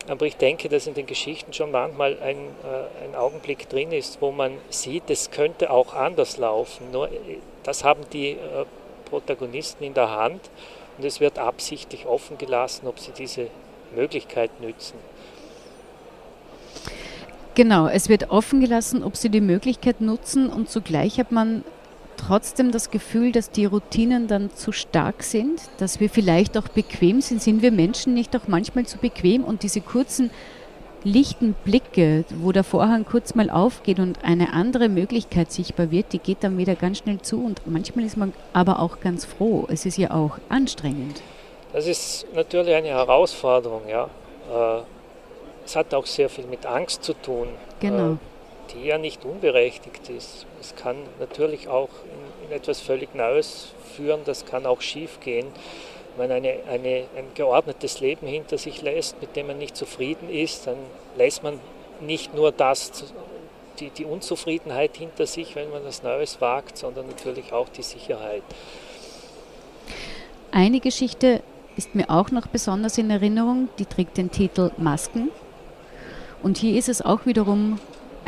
Aber 0.08 0.26
ich 0.26 0.38
denke, 0.38 0.70
dass 0.70 0.88
in 0.88 0.94
den 0.94 1.06
Geschichten 1.06 1.54
schon 1.54 1.72
manchmal 1.72 2.18
ein, 2.22 2.38
äh, 2.38 3.06
ein 3.06 3.16
Augenblick 3.16 3.70
drin 3.70 3.92
ist, 3.92 4.22
wo 4.22 4.32
man 4.32 4.54
sieht, 4.70 5.10
es 5.10 5.30
könnte 5.30 5.70
auch 5.70 5.94
anders 5.94 6.38
laufen. 6.38 6.92
Nur 6.92 7.12
äh, 7.12 7.38
das 7.64 7.84
haben 7.84 8.02
die 8.12 8.32
äh, 8.32 8.38
Protagonisten 9.10 9.84
in 9.84 9.94
der 9.94 10.12
Hand 10.12 10.42
und 10.98 11.06
es 11.06 11.20
wird 11.20 11.38
absichtlich 11.38 12.06
offen 12.06 12.38
gelassen, 12.38 12.88
ob 12.88 13.00
sie 13.00 13.12
diese 13.12 13.48
Möglichkeit 13.96 14.60
nützen. 14.62 14.96
Genau, 17.56 17.88
es 17.88 18.08
wird 18.10 18.30
offen 18.30 18.62
gelassen, 18.62 19.04
ob 19.04 19.18
sie 19.18 19.30
die 19.30 19.42
Möglichkeit 19.42 20.02
nutzen 20.02 20.50
und 20.50 20.70
zugleich 20.70 21.20
hat 21.20 21.32
man 21.32 21.64
trotzdem 22.20 22.72
das 22.72 22.92
Gefühl, 22.92 23.32
dass 23.32 23.52
die 23.52 23.66
Routinen 23.66 24.28
dann 24.28 24.52
zu 24.54 24.72
stark 24.72 25.24
sind, 25.24 25.62
dass 25.78 26.00
wir 26.00 26.10
vielleicht 26.10 26.58
auch 26.58 26.68
bequem 26.68 27.22
sind. 27.22 27.42
Sind 27.42 27.62
wir 27.62 27.72
Menschen 27.72 28.14
nicht 28.14 28.36
auch 28.36 28.48
manchmal 28.48 28.86
zu 28.86 28.98
bequem 28.98 29.44
und 29.44 29.64
diese 29.64 29.82
kurzen 29.82 30.30
lichten 31.04 31.56
Blicke, 31.64 32.26
wo 32.30 32.52
der 32.52 32.64
Vorhang 32.64 33.06
kurz 33.06 33.36
mal 33.36 33.50
aufgeht 33.50 34.00
und 34.00 34.24
eine 34.24 34.54
andere 34.54 34.90
Möglichkeit 34.90 35.52
sichtbar 35.52 35.92
wird, 35.92 36.12
die 36.12 36.20
geht 36.20 36.44
dann 36.44 36.58
wieder 36.58 36.76
ganz 36.76 37.00
schnell 37.00 37.22
zu 37.22 37.44
und 37.44 37.62
manchmal 37.66 38.06
ist 38.06 38.18
man 38.18 38.34
aber 38.54 38.80
auch 38.80 39.00
ganz 39.00 39.26
froh. 39.26 39.66
Es 39.70 39.86
ist 39.86 39.98
ja 39.98 40.12
auch 40.12 40.38
anstrengend. 40.50 41.22
Das 41.72 41.88
ist 41.88 42.26
natürlich 42.34 42.76
eine 42.76 42.90
Herausforderung, 42.90 43.84
ja. 43.88 44.10
Äh, 44.52 44.82
es 45.66 45.76
hat 45.76 45.94
auch 45.94 46.06
sehr 46.06 46.30
viel 46.30 46.46
mit 46.46 46.66
Angst 46.66 47.04
zu 47.04 47.14
tun. 47.14 47.48
Genau. 47.80 48.18
Die 48.74 48.86
ja 48.86 48.98
nicht 48.98 49.26
unberechtigt 49.26 50.10
ist. 50.10 50.46
Es 50.62 50.76
kann 50.76 50.98
natürlich 51.20 51.68
auch 51.68 51.90
in, 52.04 52.48
in 52.50 52.56
etwas 52.56 52.80
völlig 52.80 53.16
Neues 53.16 53.74
führen, 53.96 54.22
das 54.26 54.46
kann 54.46 54.66
auch 54.66 54.82
schief 54.82 55.20
gehen. 55.20 55.48
Wenn 56.18 56.30
man 56.30 56.38
eine, 56.38 56.60
eine, 56.70 57.06
ein 57.16 57.28
geordnetes 57.34 58.00
Leben 58.00 58.28
hinter 58.28 58.58
sich 58.58 58.82
lässt, 58.82 59.20
mit 59.22 59.36
dem 59.36 59.48
man 59.48 59.58
nicht 59.58 59.76
zufrieden 59.76 60.30
ist, 60.30 60.68
dann 60.68 60.78
lässt 61.18 61.44
man 61.44 61.60
nicht 62.02 62.34
nur 62.34 62.52
das, 62.52 62.92
die, 63.80 63.90
die 63.90 64.06
Unzufriedenheit 64.06 64.98
hinter 64.98 65.26
sich, 65.26 65.56
wenn 65.56 65.70
man 65.72 65.84
was 65.86 66.04
Neues 66.04 66.42
wagt, 66.42 66.78
sondern 66.78 67.08
natürlich 67.08 67.54
auch 67.54 67.70
die 67.70 67.84
Sicherheit. 67.84 68.44
Eine 70.52 70.80
Geschichte 70.80 71.42
ist 71.78 71.96
mir 71.96 72.10
auch 72.10 72.32
noch 72.32 72.48
besonders 72.48 72.98
in 72.98 73.10
Erinnerung, 73.10 73.70
die 73.78 73.86
trägt 73.86 74.18
den 74.18 74.32
Titel 74.32 74.72
Masken. 74.78 75.30
Und 76.42 76.58
hier 76.58 76.78
ist 76.78 76.90
es 76.90 77.02
auch 77.02 77.26
wiederum 77.26 77.80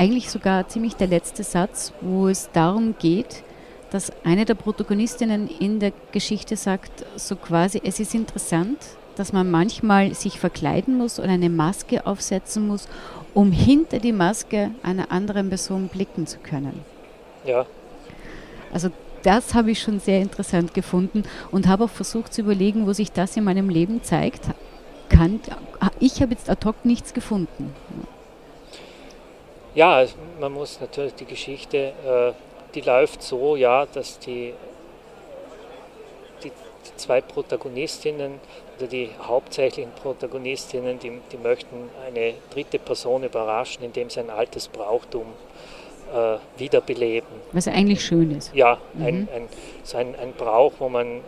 eigentlich 0.02 0.32
sogar 0.32 0.68
ziemlich 0.68 0.96
der 0.96 1.06
letzte 1.06 1.44
Satz, 1.44 1.94
wo 2.02 2.28
es 2.28 2.50
darum 2.54 2.96
geht, 2.98 3.44
dass 3.92 4.12
eine 4.24 4.46
der 4.46 4.56
Protagonistinnen 4.56 5.48
in 5.48 5.80
der 5.80 5.94
Geschichte 6.12 6.56
sagt, 6.56 7.06
so 7.18 7.36
quasi, 7.36 7.80
es 7.84 8.00
ist 8.00 8.16
interessant, 8.16 8.80
dass 9.16 9.32
man 9.32 9.52
manchmal 9.52 10.16
sich 10.16 10.40
verkleiden 10.40 10.98
muss 10.98 11.20
oder 11.20 11.30
eine 11.30 11.52
Maske 11.52 12.08
aufsetzen 12.08 12.66
muss, 12.66 12.88
um 13.36 13.52
hinter 13.52 14.00
die 14.00 14.12
Maske 14.12 14.72
einer 14.82 15.12
anderen 15.12 15.50
Person 15.50 15.88
blicken 15.88 16.26
zu 16.26 16.40
können. 16.40 16.80
Ja. 17.46 17.68
Also 18.74 18.90
das 19.22 19.54
habe 19.54 19.70
ich 19.70 19.84
schon 19.84 20.00
sehr 20.00 20.20
interessant 20.20 20.74
gefunden 20.74 21.26
und 21.52 21.68
habe 21.68 21.84
auch 21.84 21.92
versucht 21.92 22.34
zu 22.34 22.42
überlegen, 22.42 22.88
wo 22.88 22.94
sich 22.94 23.12
das 23.12 23.38
in 23.38 23.44
meinem 23.44 23.70
Leben 23.70 24.02
zeigt. 24.02 24.46
Kann, 25.10 25.40
ich 26.00 26.24
habe 26.24 26.32
jetzt 26.32 26.50
ad 26.50 26.66
hoc 26.66 26.86
nichts 26.86 27.14
gefunden. 27.14 27.76
Ja, 29.74 30.06
man 30.40 30.52
muss 30.52 30.80
natürlich 30.82 31.16
die 31.16 31.26
Geschichte, 31.26 31.78
äh, 32.06 32.34
die 32.76 32.82
läuft 32.82 33.24
so, 33.24 33.56
ja, 33.56 33.86
dass 33.86 34.20
die, 34.20 34.54
die, 36.44 36.50
die, 36.50 36.98
zwei 36.98 37.22
Protagonistinnen 37.22 38.34
oder 38.78 38.88
die 38.88 39.10
hauptsächlichen 39.22 39.92
Protagonistinnen, 39.94 41.00
die, 41.00 41.20
die 41.32 41.38
möchten 41.38 41.90
eine 42.06 42.34
dritte 42.54 42.80
Person 42.80 43.24
überraschen, 43.24 43.84
indem 43.84 44.10
sie 44.10 44.20
ein 44.20 44.30
altes 44.30 44.68
Brauchtum 44.68 45.28
äh, 46.14 46.60
wiederbeleben. 46.60 47.30
Was 47.54 47.68
eigentlich 47.68 48.04
schön 48.04 48.32
ist. 48.32 48.54
Ja, 48.54 48.78
mhm. 48.94 49.06
ein, 49.06 49.28
ein, 49.34 49.48
so 49.84 49.98
ein, 49.98 50.16
ein 50.16 50.34
Brauch, 50.34 50.74
wo 50.80 50.90
man 50.90 51.08
äh, 51.08 51.22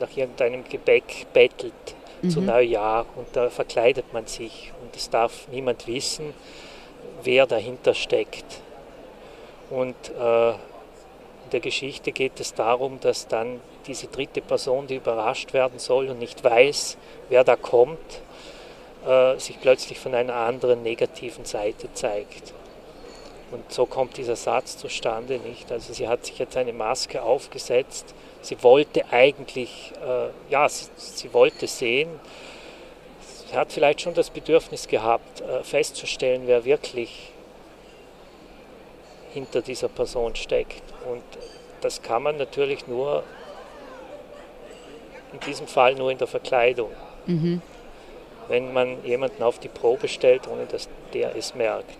nach 0.00 0.14
irgendeinem 0.14 0.64
Gebäck 0.68 1.26
bettelt 1.32 1.72
mhm. 2.20 2.30
zu 2.30 2.42
Neujahr 2.42 3.06
und 3.16 3.28
da 3.32 3.48
verkleidet 3.48 4.12
man 4.12 4.26
sich 4.26 4.72
und 4.82 4.94
es 4.94 5.08
darf 5.08 5.48
niemand 5.50 5.86
wissen 5.86 6.34
wer 7.24 7.46
dahinter 7.46 7.94
steckt. 7.94 8.60
Und 9.70 9.96
äh, 10.18 10.50
in 10.50 11.50
der 11.52 11.60
Geschichte 11.60 12.12
geht 12.12 12.38
es 12.40 12.54
darum, 12.54 13.00
dass 13.00 13.28
dann 13.28 13.60
diese 13.86 14.06
dritte 14.06 14.40
Person, 14.40 14.86
die 14.86 14.96
überrascht 14.96 15.52
werden 15.52 15.78
soll 15.78 16.08
und 16.08 16.18
nicht 16.18 16.42
weiß, 16.42 16.96
wer 17.28 17.44
da 17.44 17.56
kommt, 17.56 17.98
äh, 19.06 19.38
sich 19.38 19.60
plötzlich 19.60 19.98
von 19.98 20.14
einer 20.14 20.34
anderen 20.34 20.82
negativen 20.82 21.44
Seite 21.44 21.92
zeigt. 21.92 22.54
Und 23.50 23.72
so 23.72 23.86
kommt 23.86 24.16
dieser 24.16 24.36
Satz 24.36 24.78
zustande 24.78 25.38
nicht. 25.38 25.70
Also 25.70 25.92
sie 25.92 26.08
hat 26.08 26.24
sich 26.24 26.38
jetzt 26.38 26.56
eine 26.56 26.72
Maske 26.72 27.22
aufgesetzt. 27.22 28.14
Sie 28.40 28.62
wollte 28.62 29.04
eigentlich, 29.12 29.92
äh, 30.04 30.28
ja, 30.50 30.68
sie, 30.68 30.86
sie 30.96 31.32
wollte 31.32 31.66
sehen, 31.66 32.08
hat 33.54 33.72
vielleicht 33.72 34.00
schon 34.00 34.14
das 34.14 34.30
Bedürfnis 34.30 34.88
gehabt, 34.88 35.40
äh, 35.40 35.62
festzustellen, 35.62 36.42
wer 36.46 36.64
wirklich 36.64 37.32
hinter 39.32 39.60
dieser 39.62 39.88
Person 39.88 40.36
steckt. 40.36 40.82
Und 41.10 41.22
das 41.80 42.00
kann 42.02 42.22
man 42.22 42.36
natürlich 42.36 42.86
nur, 42.86 43.24
in 45.32 45.40
diesem 45.40 45.66
Fall 45.66 45.94
nur 45.94 46.10
in 46.10 46.18
der 46.18 46.28
Verkleidung. 46.28 46.90
Mhm. 47.26 47.60
Wenn 48.48 48.72
man 48.72 49.04
jemanden 49.04 49.42
auf 49.42 49.58
die 49.58 49.68
Probe 49.68 50.08
stellt, 50.08 50.46
ohne 50.48 50.66
dass 50.66 50.88
der 51.12 51.34
es 51.34 51.54
merkt. 51.54 51.96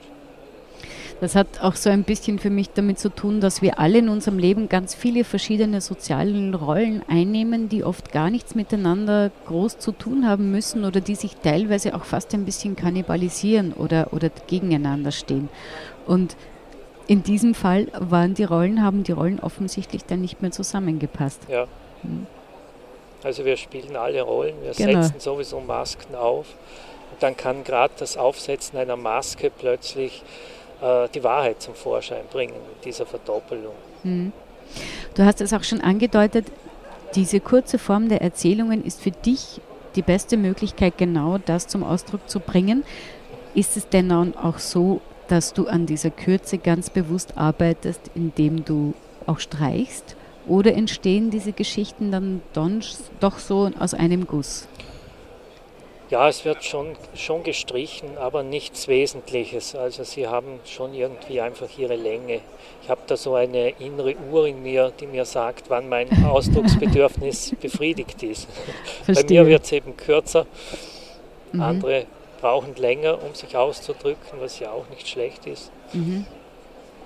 Das 1.20 1.37
hat 1.37 1.46
auch 1.62 1.77
so 1.77 1.90
ein 1.90 2.05
bisschen 2.05 2.38
für 2.38 2.50
mich 2.50 2.70
damit 2.70 2.98
zu 2.98 3.09
tun, 3.09 3.40
dass 3.40 3.62
wir 3.62 3.79
alle 3.79 3.98
in 3.98 4.09
unserem 4.09 4.38
Leben 4.38 4.68
ganz 4.68 4.94
viele 4.94 5.24
verschiedene 5.24 5.81
soziale 5.81 6.55
Rollen 6.55 7.03
einnehmen, 7.09 7.68
die 7.68 7.85
oft 7.85 8.12
gar 8.12 8.31
nichts 8.31 8.55
miteinander 8.55 9.31
groß 9.46 9.79
zu 9.79 9.92
tun 9.92 10.29
haben 10.29 10.50
müssen 10.50 10.85
oder 10.85 11.00
die 11.00 11.14
sich 11.14 11.37
teilweise 11.37 11.94
auch 11.94 12.05
fast 12.05 12.35
ein 12.35 12.44
bisschen 12.44 12.77
kannibalisieren 12.77 13.72
oder, 13.72 14.12
oder 14.12 14.29
gegeneinander 14.48 15.12
stehen. 15.12 15.48
Und 16.07 16.37
in 17.07 17.22
diesem 17.22 17.55
Fall 17.55 17.88
waren 17.98 18.35
die 18.35 18.44
Rollen, 18.44 18.83
haben 18.83 19.05
die 19.05 19.12
Rollen 19.12 19.40
offensichtlich 19.40 20.05
dann 20.05 20.20
nicht 20.20 20.42
mehr 20.42 20.50
zusammengepasst. 20.50 21.42
Ja. 21.48 21.66
Hm. 22.03 22.27
Also 23.22 23.44
wir 23.44 23.57
spielen 23.57 23.96
alle 23.96 24.20
Rollen, 24.22 24.55
wir 24.62 24.72
genau. 24.72 25.03
setzen 25.03 25.20
sowieso 25.20 25.61
Masken 25.61 26.14
auf. 26.14 26.46
Und 27.11 27.22
dann 27.22 27.37
kann 27.37 27.64
gerade 27.64 27.94
das 27.98 28.16
Aufsetzen 28.16 28.79
einer 28.79 28.96
Maske 28.96 29.50
plötzlich 29.50 30.22
äh, 30.85 31.09
die 31.14 31.25
Wahrheit 31.25 31.62
zum 31.62 31.75
Vorschein 31.75 32.25
bringen 32.31 32.55
mit 32.68 32.85
dieser 32.85 33.07
Verdoppelung. 33.07 33.75
Mhm. 34.03 34.33
Du 35.14 35.25
hast 35.25 35.40
es 35.40 35.53
auch 35.53 35.64
schon 35.64 35.81
angedeutet, 35.81 36.47
diese 37.14 37.40
kurze 37.40 37.79
Form 37.79 38.09
der 38.09 38.20
Erzählungen 38.20 38.85
ist 38.85 39.01
für 39.01 39.12
dich 39.12 39.61
die 39.97 40.03
beste 40.03 40.37
Möglichkeit, 40.37 40.99
genau 40.99 41.38
das 41.38 41.68
zum 41.68 41.85
Ausdruck 41.85 42.29
zu 42.29 42.40
bringen. 42.40 42.85
Ist 43.55 43.77
es 43.77 43.88
denn 43.88 44.12
auch 44.12 44.59
so, 44.59 45.01
dass 45.29 45.53
du 45.55 45.68
an 45.68 45.87
dieser 45.87 46.11
Kürze 46.11 46.59
ganz 46.59 46.90
bewusst 46.90 47.38
arbeitest, 47.38 48.11
indem 48.14 48.64
du 48.64 48.94
auch 49.27 49.38
streichst? 49.38 50.16
Oder 50.47 50.75
entstehen 50.75 51.31
diese 51.31 51.53
Geschichten 51.53 52.11
dann 52.11 52.42
doch 53.20 53.38
so 53.38 53.70
aus 53.79 53.94
einem 53.94 54.27
Guss? 54.27 54.68
Ja, 56.14 56.29
es 56.29 56.44
wird 56.44 56.62
schon, 56.62 56.94
schon 57.16 57.42
gestrichen, 57.42 58.18
aber 58.18 58.44
nichts 58.44 58.87
Wesentliches. 58.87 59.74
Also 59.74 60.05
sie 60.05 60.29
haben 60.29 60.61
schon 60.64 60.94
irgendwie 60.94 61.40
einfach 61.40 61.66
ihre 61.77 61.96
Länge. 61.96 62.38
Ich 62.85 62.88
habe 62.88 63.00
da 63.09 63.16
so 63.16 63.35
eine 63.35 63.70
innere 63.81 64.14
Uhr 64.31 64.46
in 64.46 64.62
mir, 64.62 64.92
die 65.00 65.09
mir 65.09 65.24
sagt, 65.24 65.70
wann 65.70 65.88
mein 65.88 66.09
Ausdrucksbedürfnis 66.31 67.57
befriedigt 67.61 68.22
ist. 68.22 68.48
Verstehe. 69.03 69.24
Bei 69.24 69.42
mir 69.42 69.46
wird 69.48 69.64
es 69.64 69.72
eben 69.72 69.96
kürzer. 69.96 70.46
Mhm. 71.50 71.61
Andere 71.61 72.07
brauchen 72.40 72.77
länger, 72.77 73.20
um 73.20 73.35
sich 73.35 73.57
auszudrücken, 73.57 74.38
was 74.38 74.61
ja 74.61 74.70
auch 74.70 74.88
nicht 74.90 75.09
schlecht 75.09 75.48
ist. 75.48 75.72
Mhm. 75.94 76.27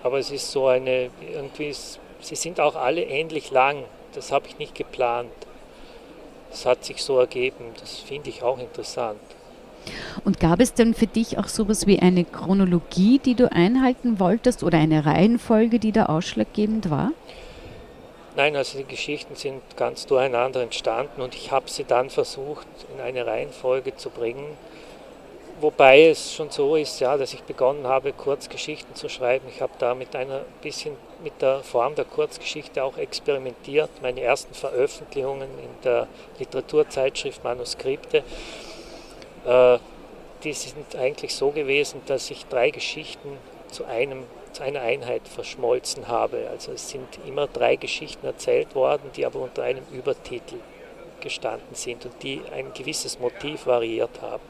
Aber 0.03 0.19
es 0.19 0.31
ist 0.31 0.53
so 0.53 0.67
eine, 0.67 1.09
irgendwie, 1.33 1.73
sie 1.73 2.37
sind 2.37 2.61
auch 2.61 2.77
alle 2.77 3.05
ähnlich 3.05 3.53
lang. 3.53 3.85
Das 4.13 4.33
habe 4.33 4.49
ich 4.49 4.59
nicht 4.59 4.75
geplant. 4.75 5.31
Das 6.51 6.67
hat 6.67 6.85
sich 6.85 7.03
so 7.03 7.19
ergeben. 7.19 7.73
Das 7.81 7.97
finde 7.97 8.31
ich 8.31 8.43
auch 8.43 8.59
interessant. 8.59 9.21
Und 10.25 10.41
gab 10.41 10.61
es 10.61 10.75
denn 10.75 10.95
für 10.95 11.07
dich 11.07 11.39
auch 11.39 11.49
sowas 11.49 11.87
wie 11.87 12.01
eine 12.01 12.25
Chronologie, 12.25 13.19
die 13.19 13.35
du 13.35 13.51
einhalten 13.51 14.21
wolltest 14.21 14.63
oder 14.63 14.79
eine 14.79 15.07
Reihenfolge, 15.07 15.79
die 15.79 15.93
da 15.93 16.07
ausschlaggebend 16.07 16.91
war? 16.91 17.13
Nein, 18.37 18.55
also 18.55 18.79
die 18.79 18.85
Geschichten 18.85 19.35
sind 19.35 19.63
ganz 19.77 20.07
durcheinander 20.07 20.63
entstanden 20.63 21.23
und 21.23 21.35
ich 21.35 21.51
habe 21.51 21.69
sie 21.71 21.85
dann 21.85 22.11
versucht 22.11 22.67
in 22.95 23.01
eine 23.01 23.27
Reihenfolge 23.27 23.97
zu 23.97 24.11
bringen, 24.11 24.57
Wobei 25.61 26.09
es 26.09 26.35
schon 26.35 26.51
so 26.51 26.77
ist, 26.77 27.01
ja, 27.01 27.17
dass 27.17 27.35
ich 27.35 27.43
begonnen 27.43 27.85
habe, 27.85 28.13
Kurzgeschichten 28.13 28.95
zu 28.95 29.09
schreiben. 29.09 29.45
Ich 29.49 29.61
habe 29.61 29.73
da 29.81 29.95
mit 29.95 30.15
einer 30.15 30.43
bisschen 30.63 30.95
mit 31.23 31.41
der 31.41 31.61
Form 31.61 31.95
der 31.95 32.05
Kurzgeschichte 32.05 32.83
auch 32.83 32.97
experimentiert. 32.97 33.91
Meine 34.03 34.21
ersten 34.21 34.55
Veröffentlichungen 34.55 35.49
in 35.59 35.83
der 35.85 36.07
Literaturzeitschrift 36.39 37.43
Manuskripte. 37.45 38.23
Äh, 39.45 39.79
die 40.45 40.53
sind 40.53 40.95
eigentlich 40.97 41.35
so 41.35 41.51
gewesen, 41.51 42.01
dass 42.07 42.31
ich 42.31 42.47
drei 42.47 42.71
Geschichten 42.71 43.39
zu, 43.71 43.85
einem, 43.85 44.25
zu 44.53 44.63
einer 44.63 44.81
Einheit 44.83 45.27
verschmolzen 45.27 46.09
habe. 46.09 46.49
Also 46.51 46.73
es 46.73 46.89
sind 46.89 47.09
immer 47.27 47.47
drei 47.49 47.77
Geschichten 47.77 48.25
erzählt 48.25 48.75
worden, 48.75 49.11
die 49.17 49.27
aber 49.27 49.41
unter 49.41 49.65
einem 49.65 49.85
Übertitel 49.93 50.57
gestanden 51.21 51.75
sind 51.75 52.05
und 52.05 52.23
die 52.23 52.41
ein 52.55 52.73
gewisses 52.73 53.19
Motiv 53.19 53.67
variiert 53.67 54.23
haben. 54.23 54.43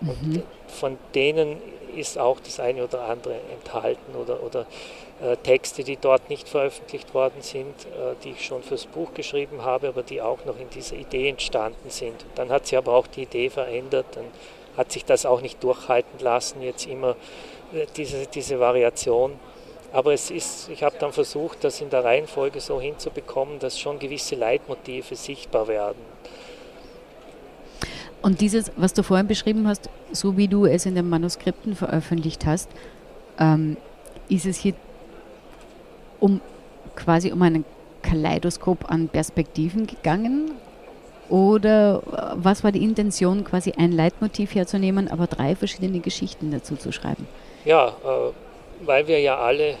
Und 0.00 0.22
mhm. 0.22 0.42
von 0.66 0.98
denen 1.14 1.60
ist 1.94 2.18
auch 2.18 2.40
das 2.40 2.60
eine 2.60 2.84
oder 2.84 3.02
andere 3.02 3.34
enthalten 3.52 4.16
oder, 4.16 4.42
oder 4.42 4.66
Texte, 5.42 5.84
die 5.84 5.96
dort 5.96 6.30
nicht 6.30 6.48
veröffentlicht 6.48 7.12
worden 7.12 7.42
sind, 7.42 7.66
äh, 7.66 8.14
die 8.24 8.30
ich 8.30 8.44
schon 8.44 8.62
fürs 8.62 8.86
Buch 8.86 9.12
geschrieben 9.12 9.62
habe, 9.62 9.88
aber 9.88 10.02
die 10.02 10.22
auch 10.22 10.44
noch 10.46 10.58
in 10.58 10.70
dieser 10.70 10.96
Idee 10.96 11.28
entstanden 11.28 11.90
sind. 11.90 12.24
Dann 12.34 12.48
hat 12.48 12.66
sich 12.66 12.78
aber 12.78 12.94
auch 12.94 13.06
die 13.06 13.22
Idee 13.22 13.50
verändert, 13.50 14.06
dann 14.12 14.24
hat 14.76 14.92
sich 14.92 15.04
das 15.04 15.26
auch 15.26 15.42
nicht 15.42 15.62
durchhalten 15.62 16.20
lassen, 16.20 16.62
jetzt 16.62 16.86
immer 16.86 17.16
äh, 17.74 17.86
diese, 17.96 18.26
diese 18.26 18.58
Variation. 18.60 19.38
Aber 19.92 20.14
es 20.14 20.30
ist, 20.30 20.68
ich 20.70 20.82
habe 20.82 20.96
dann 20.98 21.12
versucht, 21.12 21.64
das 21.64 21.80
in 21.80 21.90
der 21.90 22.04
Reihenfolge 22.04 22.60
so 22.60 22.80
hinzubekommen, 22.80 23.58
dass 23.58 23.78
schon 23.78 23.98
gewisse 23.98 24.36
Leitmotive 24.36 25.16
sichtbar 25.16 25.68
werden. 25.68 25.98
Und 28.22 28.40
dieses, 28.40 28.70
was 28.76 28.94
du 28.94 29.02
vorhin 29.02 29.26
beschrieben 29.26 29.66
hast, 29.66 29.90
so 30.12 30.36
wie 30.36 30.46
du 30.46 30.66
es 30.66 30.86
in 30.86 30.94
den 30.94 31.08
Manuskripten 31.08 31.74
veröffentlicht 31.74 32.46
hast, 32.46 32.70
ähm, 33.38 33.76
ist 34.28 34.46
es 34.46 34.58
hier 34.58 34.74
um 36.20 36.40
quasi 36.96 37.32
um 37.32 37.42
einen 37.42 37.64
Kaleidoskop 38.02 38.90
an 38.90 39.08
Perspektiven 39.08 39.86
gegangen? 39.86 40.52
Oder 41.28 42.02
äh, 42.12 42.42
was 42.42 42.64
war 42.64 42.72
die 42.72 42.82
Intention, 42.82 43.44
quasi 43.44 43.72
ein 43.76 43.92
Leitmotiv 43.92 44.54
herzunehmen, 44.54 45.08
aber 45.08 45.26
drei 45.26 45.54
verschiedene 45.54 46.00
Geschichten 46.00 46.50
dazu 46.50 46.76
zu 46.76 46.92
schreiben? 46.92 47.26
Ja, 47.64 47.88
äh, 47.88 48.32
weil 48.84 49.06
wir 49.06 49.20
ja 49.20 49.38
alle 49.38 49.76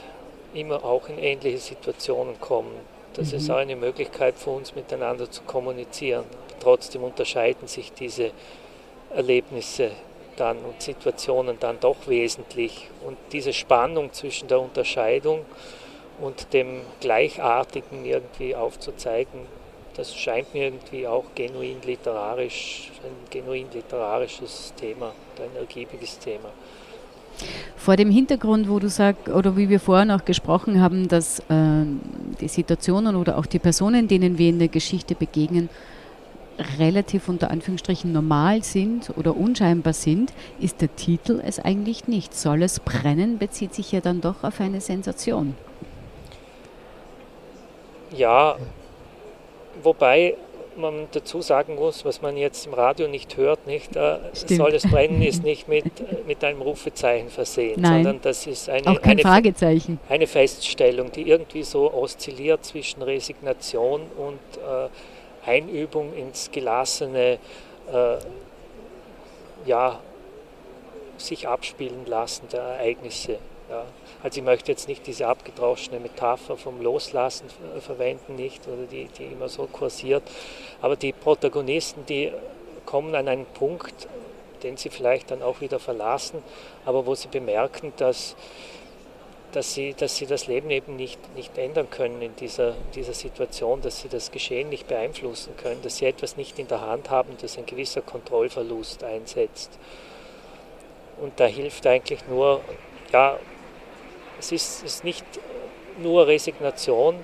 immer 0.54 0.84
auch 0.84 1.08
in 1.08 1.18
ähnliche 1.18 1.58
Situationen 1.58 2.40
kommen. 2.40 2.70
Das 3.14 3.32
mhm. 3.32 3.38
ist 3.38 3.50
auch 3.50 3.56
eine 3.56 3.76
Möglichkeit 3.76 4.36
für 4.36 4.50
uns 4.50 4.74
miteinander 4.74 5.30
zu 5.30 5.42
kommunizieren. 5.42 6.24
Trotzdem 6.60 7.02
unterscheiden 7.02 7.66
sich 7.66 7.92
diese 7.92 8.30
Erlebnisse 9.14 9.90
dann 10.36 10.58
und 10.58 10.80
Situationen 10.80 11.56
dann 11.58 11.80
doch 11.80 11.96
wesentlich. 12.06 12.88
Und 13.04 13.16
diese 13.32 13.52
Spannung 13.52 14.12
zwischen 14.12 14.48
der 14.48 14.60
Unterscheidung 14.60 15.44
und 16.20 16.52
dem 16.52 16.80
Gleichartigen 17.00 18.04
irgendwie 18.04 18.54
aufzuzeigen, 18.54 19.40
das 19.96 20.14
scheint 20.14 20.54
mir 20.54 20.64
irgendwie 20.64 21.06
auch 21.06 21.24
genuin 21.34 21.76
literarisch, 21.84 22.90
ein 23.04 23.30
genuin 23.30 23.66
literarisches 23.72 24.72
Thema, 24.76 25.12
ein 25.36 25.56
ergiebiges 25.56 26.18
Thema. 26.18 26.50
Vor 27.76 27.96
dem 27.96 28.10
Hintergrund, 28.10 28.68
wo 28.68 28.78
du 28.78 28.88
sagst, 28.88 29.28
oder 29.28 29.56
wie 29.56 29.68
wir 29.68 29.80
vorher 29.80 30.04
noch 30.04 30.24
gesprochen 30.24 30.80
haben, 30.80 31.08
dass 31.08 31.40
äh, 31.40 31.84
die 32.40 32.48
Situationen 32.48 33.16
oder 33.16 33.38
auch 33.38 33.46
die 33.46 33.58
Personen, 33.58 34.08
denen 34.08 34.36
wir 34.38 34.50
in 34.50 34.58
der 34.58 34.68
Geschichte 34.68 35.14
begegnen, 35.14 35.68
relativ 36.78 37.28
unter 37.28 37.50
Anführungsstrichen 37.50 38.12
normal 38.12 38.62
sind 38.62 39.12
oder 39.16 39.36
unscheinbar 39.36 39.94
sind, 39.94 40.32
ist 40.60 40.82
der 40.82 40.94
Titel 40.94 41.40
es 41.44 41.58
eigentlich 41.58 42.06
nicht. 42.06 42.34
Soll 42.34 42.62
es 42.62 42.80
brennen, 42.80 43.38
bezieht 43.38 43.74
sich 43.74 43.92
ja 43.92 44.00
dann 44.00 44.20
doch 44.20 44.44
auf 44.44 44.60
eine 44.60 44.80
Sensation. 44.80 45.54
Ja, 48.16 48.56
wobei 49.82 50.36
man 50.76 51.08
dazu 51.12 51.42
sagen 51.42 51.74
muss, 51.74 52.04
was 52.04 52.22
man 52.22 52.36
jetzt 52.36 52.66
im 52.66 52.74
Radio 52.74 53.08
nicht 53.08 53.36
hört, 53.36 53.66
nicht, 53.66 53.96
äh, 53.96 54.18
soll 54.32 54.74
es 54.74 54.88
brennen, 54.88 55.22
ist 55.22 55.42
nicht 55.42 55.68
mit, 55.68 55.84
mit 56.26 56.42
einem 56.44 56.62
Rufezeichen 56.62 57.28
versehen, 57.28 57.80
Nein, 57.80 58.04
sondern 58.04 58.22
das 58.22 58.46
ist 58.46 58.68
eine, 58.68 58.86
auch 58.88 59.00
kein 59.00 59.12
eine, 59.12 59.22
Fragezeichen. 59.22 60.00
eine 60.08 60.26
Feststellung, 60.26 61.12
die 61.12 61.28
irgendwie 61.28 61.62
so 61.62 61.92
oszilliert 61.92 62.64
zwischen 62.64 63.02
Resignation 63.02 64.02
und 64.16 64.38
äh, 64.58 65.48
Einübung 65.48 66.14
ins 66.14 66.50
gelassene, 66.50 67.38
äh, 67.92 68.16
ja, 69.66 70.00
sich 71.16 71.46
abspielen 71.46 72.06
lassen 72.06 72.46
der 72.50 72.62
Ereignisse. 72.62 73.38
Ja. 73.68 73.84
Also 74.22 74.40
ich 74.40 74.44
möchte 74.44 74.70
jetzt 74.70 74.86
nicht 74.86 75.06
diese 75.06 75.26
abgedroschene 75.26 75.98
Metapher 75.98 76.56
vom 76.56 76.82
Loslassen 76.82 77.46
verwenden, 77.80 78.36
nicht, 78.36 78.66
oder 78.68 78.84
die, 78.84 79.06
die 79.18 79.24
immer 79.24 79.48
so 79.48 79.66
kursiert. 79.66 80.22
Aber 80.82 80.96
die 80.96 81.12
Protagonisten, 81.12 82.04
die 82.06 82.30
kommen 82.84 83.14
an 83.14 83.28
einen 83.28 83.46
Punkt, 83.46 84.08
den 84.62 84.76
sie 84.76 84.90
vielleicht 84.90 85.30
dann 85.30 85.42
auch 85.42 85.60
wieder 85.62 85.78
verlassen, 85.78 86.42
aber 86.84 87.06
wo 87.06 87.14
sie 87.14 87.28
bemerken, 87.28 87.94
dass, 87.96 88.36
dass, 89.52 89.72
sie, 89.72 89.94
dass 89.94 90.16
sie 90.16 90.26
das 90.26 90.46
Leben 90.46 90.70
eben 90.70 90.96
nicht, 90.96 91.18
nicht 91.34 91.56
ändern 91.56 91.88
können 91.88 92.20
in 92.20 92.36
dieser, 92.36 92.74
dieser 92.94 93.14
Situation, 93.14 93.80
dass 93.80 94.00
sie 94.00 94.08
das 94.08 94.30
Geschehen 94.30 94.68
nicht 94.68 94.86
beeinflussen 94.86 95.56
können, 95.56 95.80
dass 95.82 95.96
sie 95.96 96.06
etwas 96.06 96.36
nicht 96.36 96.58
in 96.58 96.68
der 96.68 96.82
Hand 96.82 97.08
haben, 97.08 97.36
dass 97.40 97.56
ein 97.56 97.64
gewisser 97.64 98.02
Kontrollverlust 98.02 99.02
einsetzt. 99.02 99.78
Und 101.20 101.38
da 101.40 101.46
hilft 101.46 101.86
eigentlich 101.86 102.20
nur, 102.28 102.60
ja, 103.12 103.38
es 104.40 104.52
ist, 104.52 104.82
ist 104.82 105.04
nicht 105.04 105.24
nur 105.98 106.26
Resignation, 106.26 107.16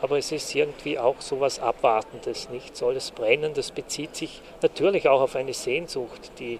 aber 0.00 0.18
es 0.18 0.32
ist 0.32 0.52
irgendwie 0.54 0.98
auch 0.98 1.20
so 1.20 1.36
etwas 1.36 1.60
Abwartendes, 1.60 2.50
nicht? 2.50 2.76
Soll 2.76 2.96
es 2.96 3.12
brennen? 3.12 3.54
Das 3.54 3.70
bezieht 3.70 4.16
sich 4.16 4.42
natürlich 4.62 5.08
auch 5.08 5.20
auf 5.20 5.36
eine 5.36 5.54
Sehnsucht, 5.54 6.32
die 6.40 6.58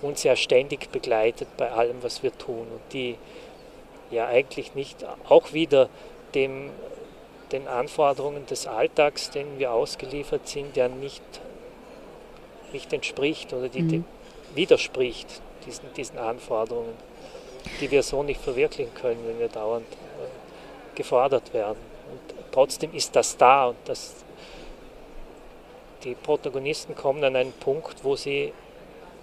uns 0.00 0.22
ja 0.22 0.36
ständig 0.36 0.90
begleitet 0.90 1.48
bei 1.58 1.70
allem, 1.70 2.02
was 2.02 2.22
wir 2.22 2.36
tun 2.36 2.66
und 2.70 2.92
die 2.94 3.16
ja 4.10 4.26
eigentlich 4.26 4.74
nicht 4.74 5.04
auch 5.28 5.52
wieder 5.52 5.90
dem, 6.34 6.70
den 7.52 7.68
Anforderungen 7.68 8.46
des 8.46 8.66
Alltags, 8.66 9.30
denen 9.30 9.58
wir 9.58 9.72
ausgeliefert 9.72 10.48
sind, 10.48 10.78
ja 10.78 10.88
nicht, 10.88 11.22
nicht 12.72 12.90
entspricht 12.94 13.52
oder 13.52 13.68
die, 13.68 13.82
mhm. 13.82 14.04
widerspricht 14.54 15.42
diesen, 15.66 15.92
diesen 15.92 16.16
Anforderungen 16.16 17.07
die 17.80 17.90
wir 17.90 18.02
so 18.02 18.22
nicht 18.22 18.40
verwirklichen 18.40 18.92
können, 18.94 19.20
wenn 19.26 19.38
wir 19.38 19.48
dauernd 19.48 19.86
äh, 19.92 20.96
gefordert 20.96 21.52
werden. 21.52 21.78
Und 22.10 22.52
trotzdem 22.52 22.92
ist 22.94 23.14
das 23.14 23.36
da 23.36 23.66
und 23.66 23.76
das, 23.84 24.14
die 26.04 26.14
Protagonisten 26.14 26.94
kommen 26.94 27.22
an 27.24 27.36
einen 27.36 27.52
Punkt, 27.52 28.04
wo 28.04 28.16
sie 28.16 28.52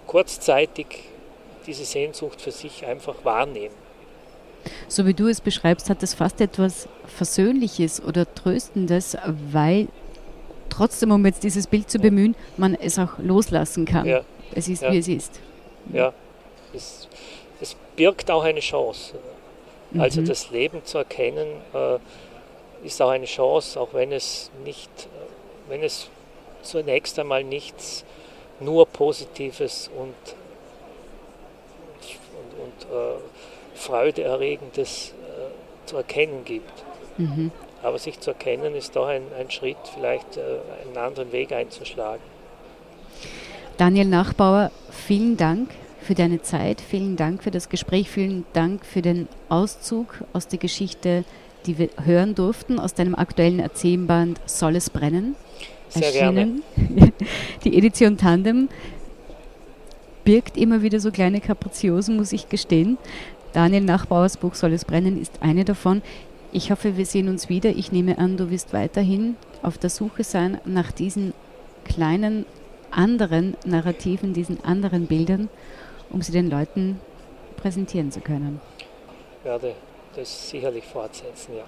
kurzzeitig 0.06 1.04
diese 1.66 1.84
Sehnsucht 1.84 2.40
für 2.40 2.52
sich 2.52 2.86
einfach 2.86 3.16
wahrnehmen. 3.24 3.74
So 4.88 5.06
wie 5.06 5.14
du 5.14 5.28
es 5.28 5.40
beschreibst, 5.40 5.90
hat 5.90 6.02
es 6.02 6.14
fast 6.14 6.40
etwas 6.40 6.88
Versöhnliches 7.06 8.02
oder 8.02 8.32
Tröstendes, 8.34 9.16
weil 9.52 9.88
trotzdem, 10.68 11.10
um 11.12 11.24
jetzt 11.24 11.42
dieses 11.42 11.66
Bild 11.66 11.90
zu 11.90 11.98
bemühen, 11.98 12.34
man 12.56 12.74
es 12.74 12.98
auch 12.98 13.18
loslassen 13.18 13.84
kann. 13.84 14.06
Ja. 14.06 14.22
Es 14.52 14.68
ist, 14.68 14.82
ja. 14.82 14.92
wie 14.92 14.98
es 14.98 15.08
ist. 15.08 15.40
Ja, 15.92 16.12
es 16.74 17.08
es 17.60 17.76
birgt 17.96 18.30
auch 18.30 18.44
eine 18.44 18.60
Chance. 18.60 19.14
Mhm. 19.90 20.00
Also 20.00 20.22
das 20.22 20.50
Leben 20.50 20.84
zu 20.84 20.98
erkennen 20.98 21.48
äh, 21.74 21.98
ist 22.86 23.00
auch 23.00 23.10
eine 23.10 23.26
Chance, 23.26 23.80
auch 23.80 23.92
wenn 23.92 24.12
es 24.12 24.50
nicht, 24.64 24.90
äh, 24.90 25.70
wenn 25.70 25.82
es 25.82 26.08
zunächst 26.62 27.18
einmal 27.18 27.44
nichts 27.44 28.04
nur 28.60 28.86
Positives 28.86 29.90
und, 29.96 30.14
und, 32.34 32.62
und 32.62 32.96
äh, 32.96 33.16
Freudeerregendes 33.74 35.12
äh, 35.12 35.86
zu 35.88 35.96
erkennen 35.96 36.44
gibt. 36.44 36.72
Mhm. 37.18 37.50
Aber 37.82 37.98
sich 37.98 38.18
zu 38.20 38.30
erkennen 38.30 38.74
ist 38.74 38.96
doch 38.96 39.06
ein, 39.06 39.22
ein 39.38 39.50
Schritt, 39.50 39.76
vielleicht 39.94 40.36
äh, 40.36 40.40
einen 40.86 40.96
anderen 40.96 41.32
Weg 41.32 41.52
einzuschlagen. 41.52 42.22
Daniel 43.76 44.06
Nachbauer, 44.06 44.70
vielen 44.90 45.36
Dank 45.36 45.68
für 46.06 46.14
deine 46.14 46.40
Zeit. 46.40 46.80
Vielen 46.80 47.16
Dank 47.16 47.42
für 47.42 47.50
das 47.50 47.68
Gespräch. 47.68 48.08
Vielen 48.08 48.46
Dank 48.52 48.86
für 48.86 49.02
den 49.02 49.28
Auszug 49.48 50.22
aus 50.32 50.46
der 50.46 50.58
Geschichte, 50.58 51.24
die 51.66 51.78
wir 51.78 51.90
hören 52.02 52.34
durften, 52.34 52.78
aus 52.78 52.94
deinem 52.94 53.16
aktuellen 53.16 53.58
Erzählband 53.58 54.40
Soll 54.46 54.76
es 54.76 54.88
brennen? 54.88 55.34
Sehr 55.88 56.06
erschienen. 56.06 56.62
Gerne. 56.76 57.12
Die 57.64 57.76
Edition 57.76 58.16
Tandem 58.16 58.68
birgt 60.24 60.56
immer 60.56 60.82
wieder 60.82 61.00
so 61.00 61.10
kleine 61.10 61.40
Kapriziosen, 61.40 62.16
muss 62.16 62.32
ich 62.32 62.48
gestehen. 62.48 62.98
Daniel 63.52 63.82
Nachbauers 63.82 64.36
Buch 64.36 64.54
Soll 64.54 64.72
es 64.72 64.84
brennen 64.84 65.20
ist 65.20 65.42
eine 65.42 65.64
davon. 65.64 66.02
Ich 66.52 66.70
hoffe, 66.70 66.96
wir 66.96 67.06
sehen 67.06 67.28
uns 67.28 67.48
wieder. 67.48 67.70
Ich 67.70 67.90
nehme 67.90 68.18
an, 68.18 68.36
du 68.36 68.50
wirst 68.50 68.72
weiterhin 68.72 69.36
auf 69.62 69.76
der 69.76 69.90
Suche 69.90 70.22
sein 70.22 70.60
nach 70.64 70.92
diesen 70.92 71.34
kleinen 71.84 72.46
anderen 72.92 73.56
Narrativen, 73.64 74.32
diesen 74.32 74.64
anderen 74.64 75.06
Bildern 75.06 75.48
um 76.10 76.22
sie 76.22 76.32
den 76.32 76.50
Leuten 76.50 77.00
präsentieren 77.56 78.12
zu 78.12 78.20
können. 78.20 78.60
Ich 79.38 79.44
werde 79.44 79.74
das 80.14 80.50
sicherlich 80.50 80.84
fortsetzen, 80.84 81.56
ja. 81.56 81.64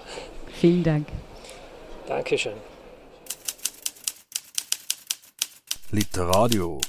Vielen 0.60 0.82
Dank. 0.82 1.08
Literadio 5.90 6.80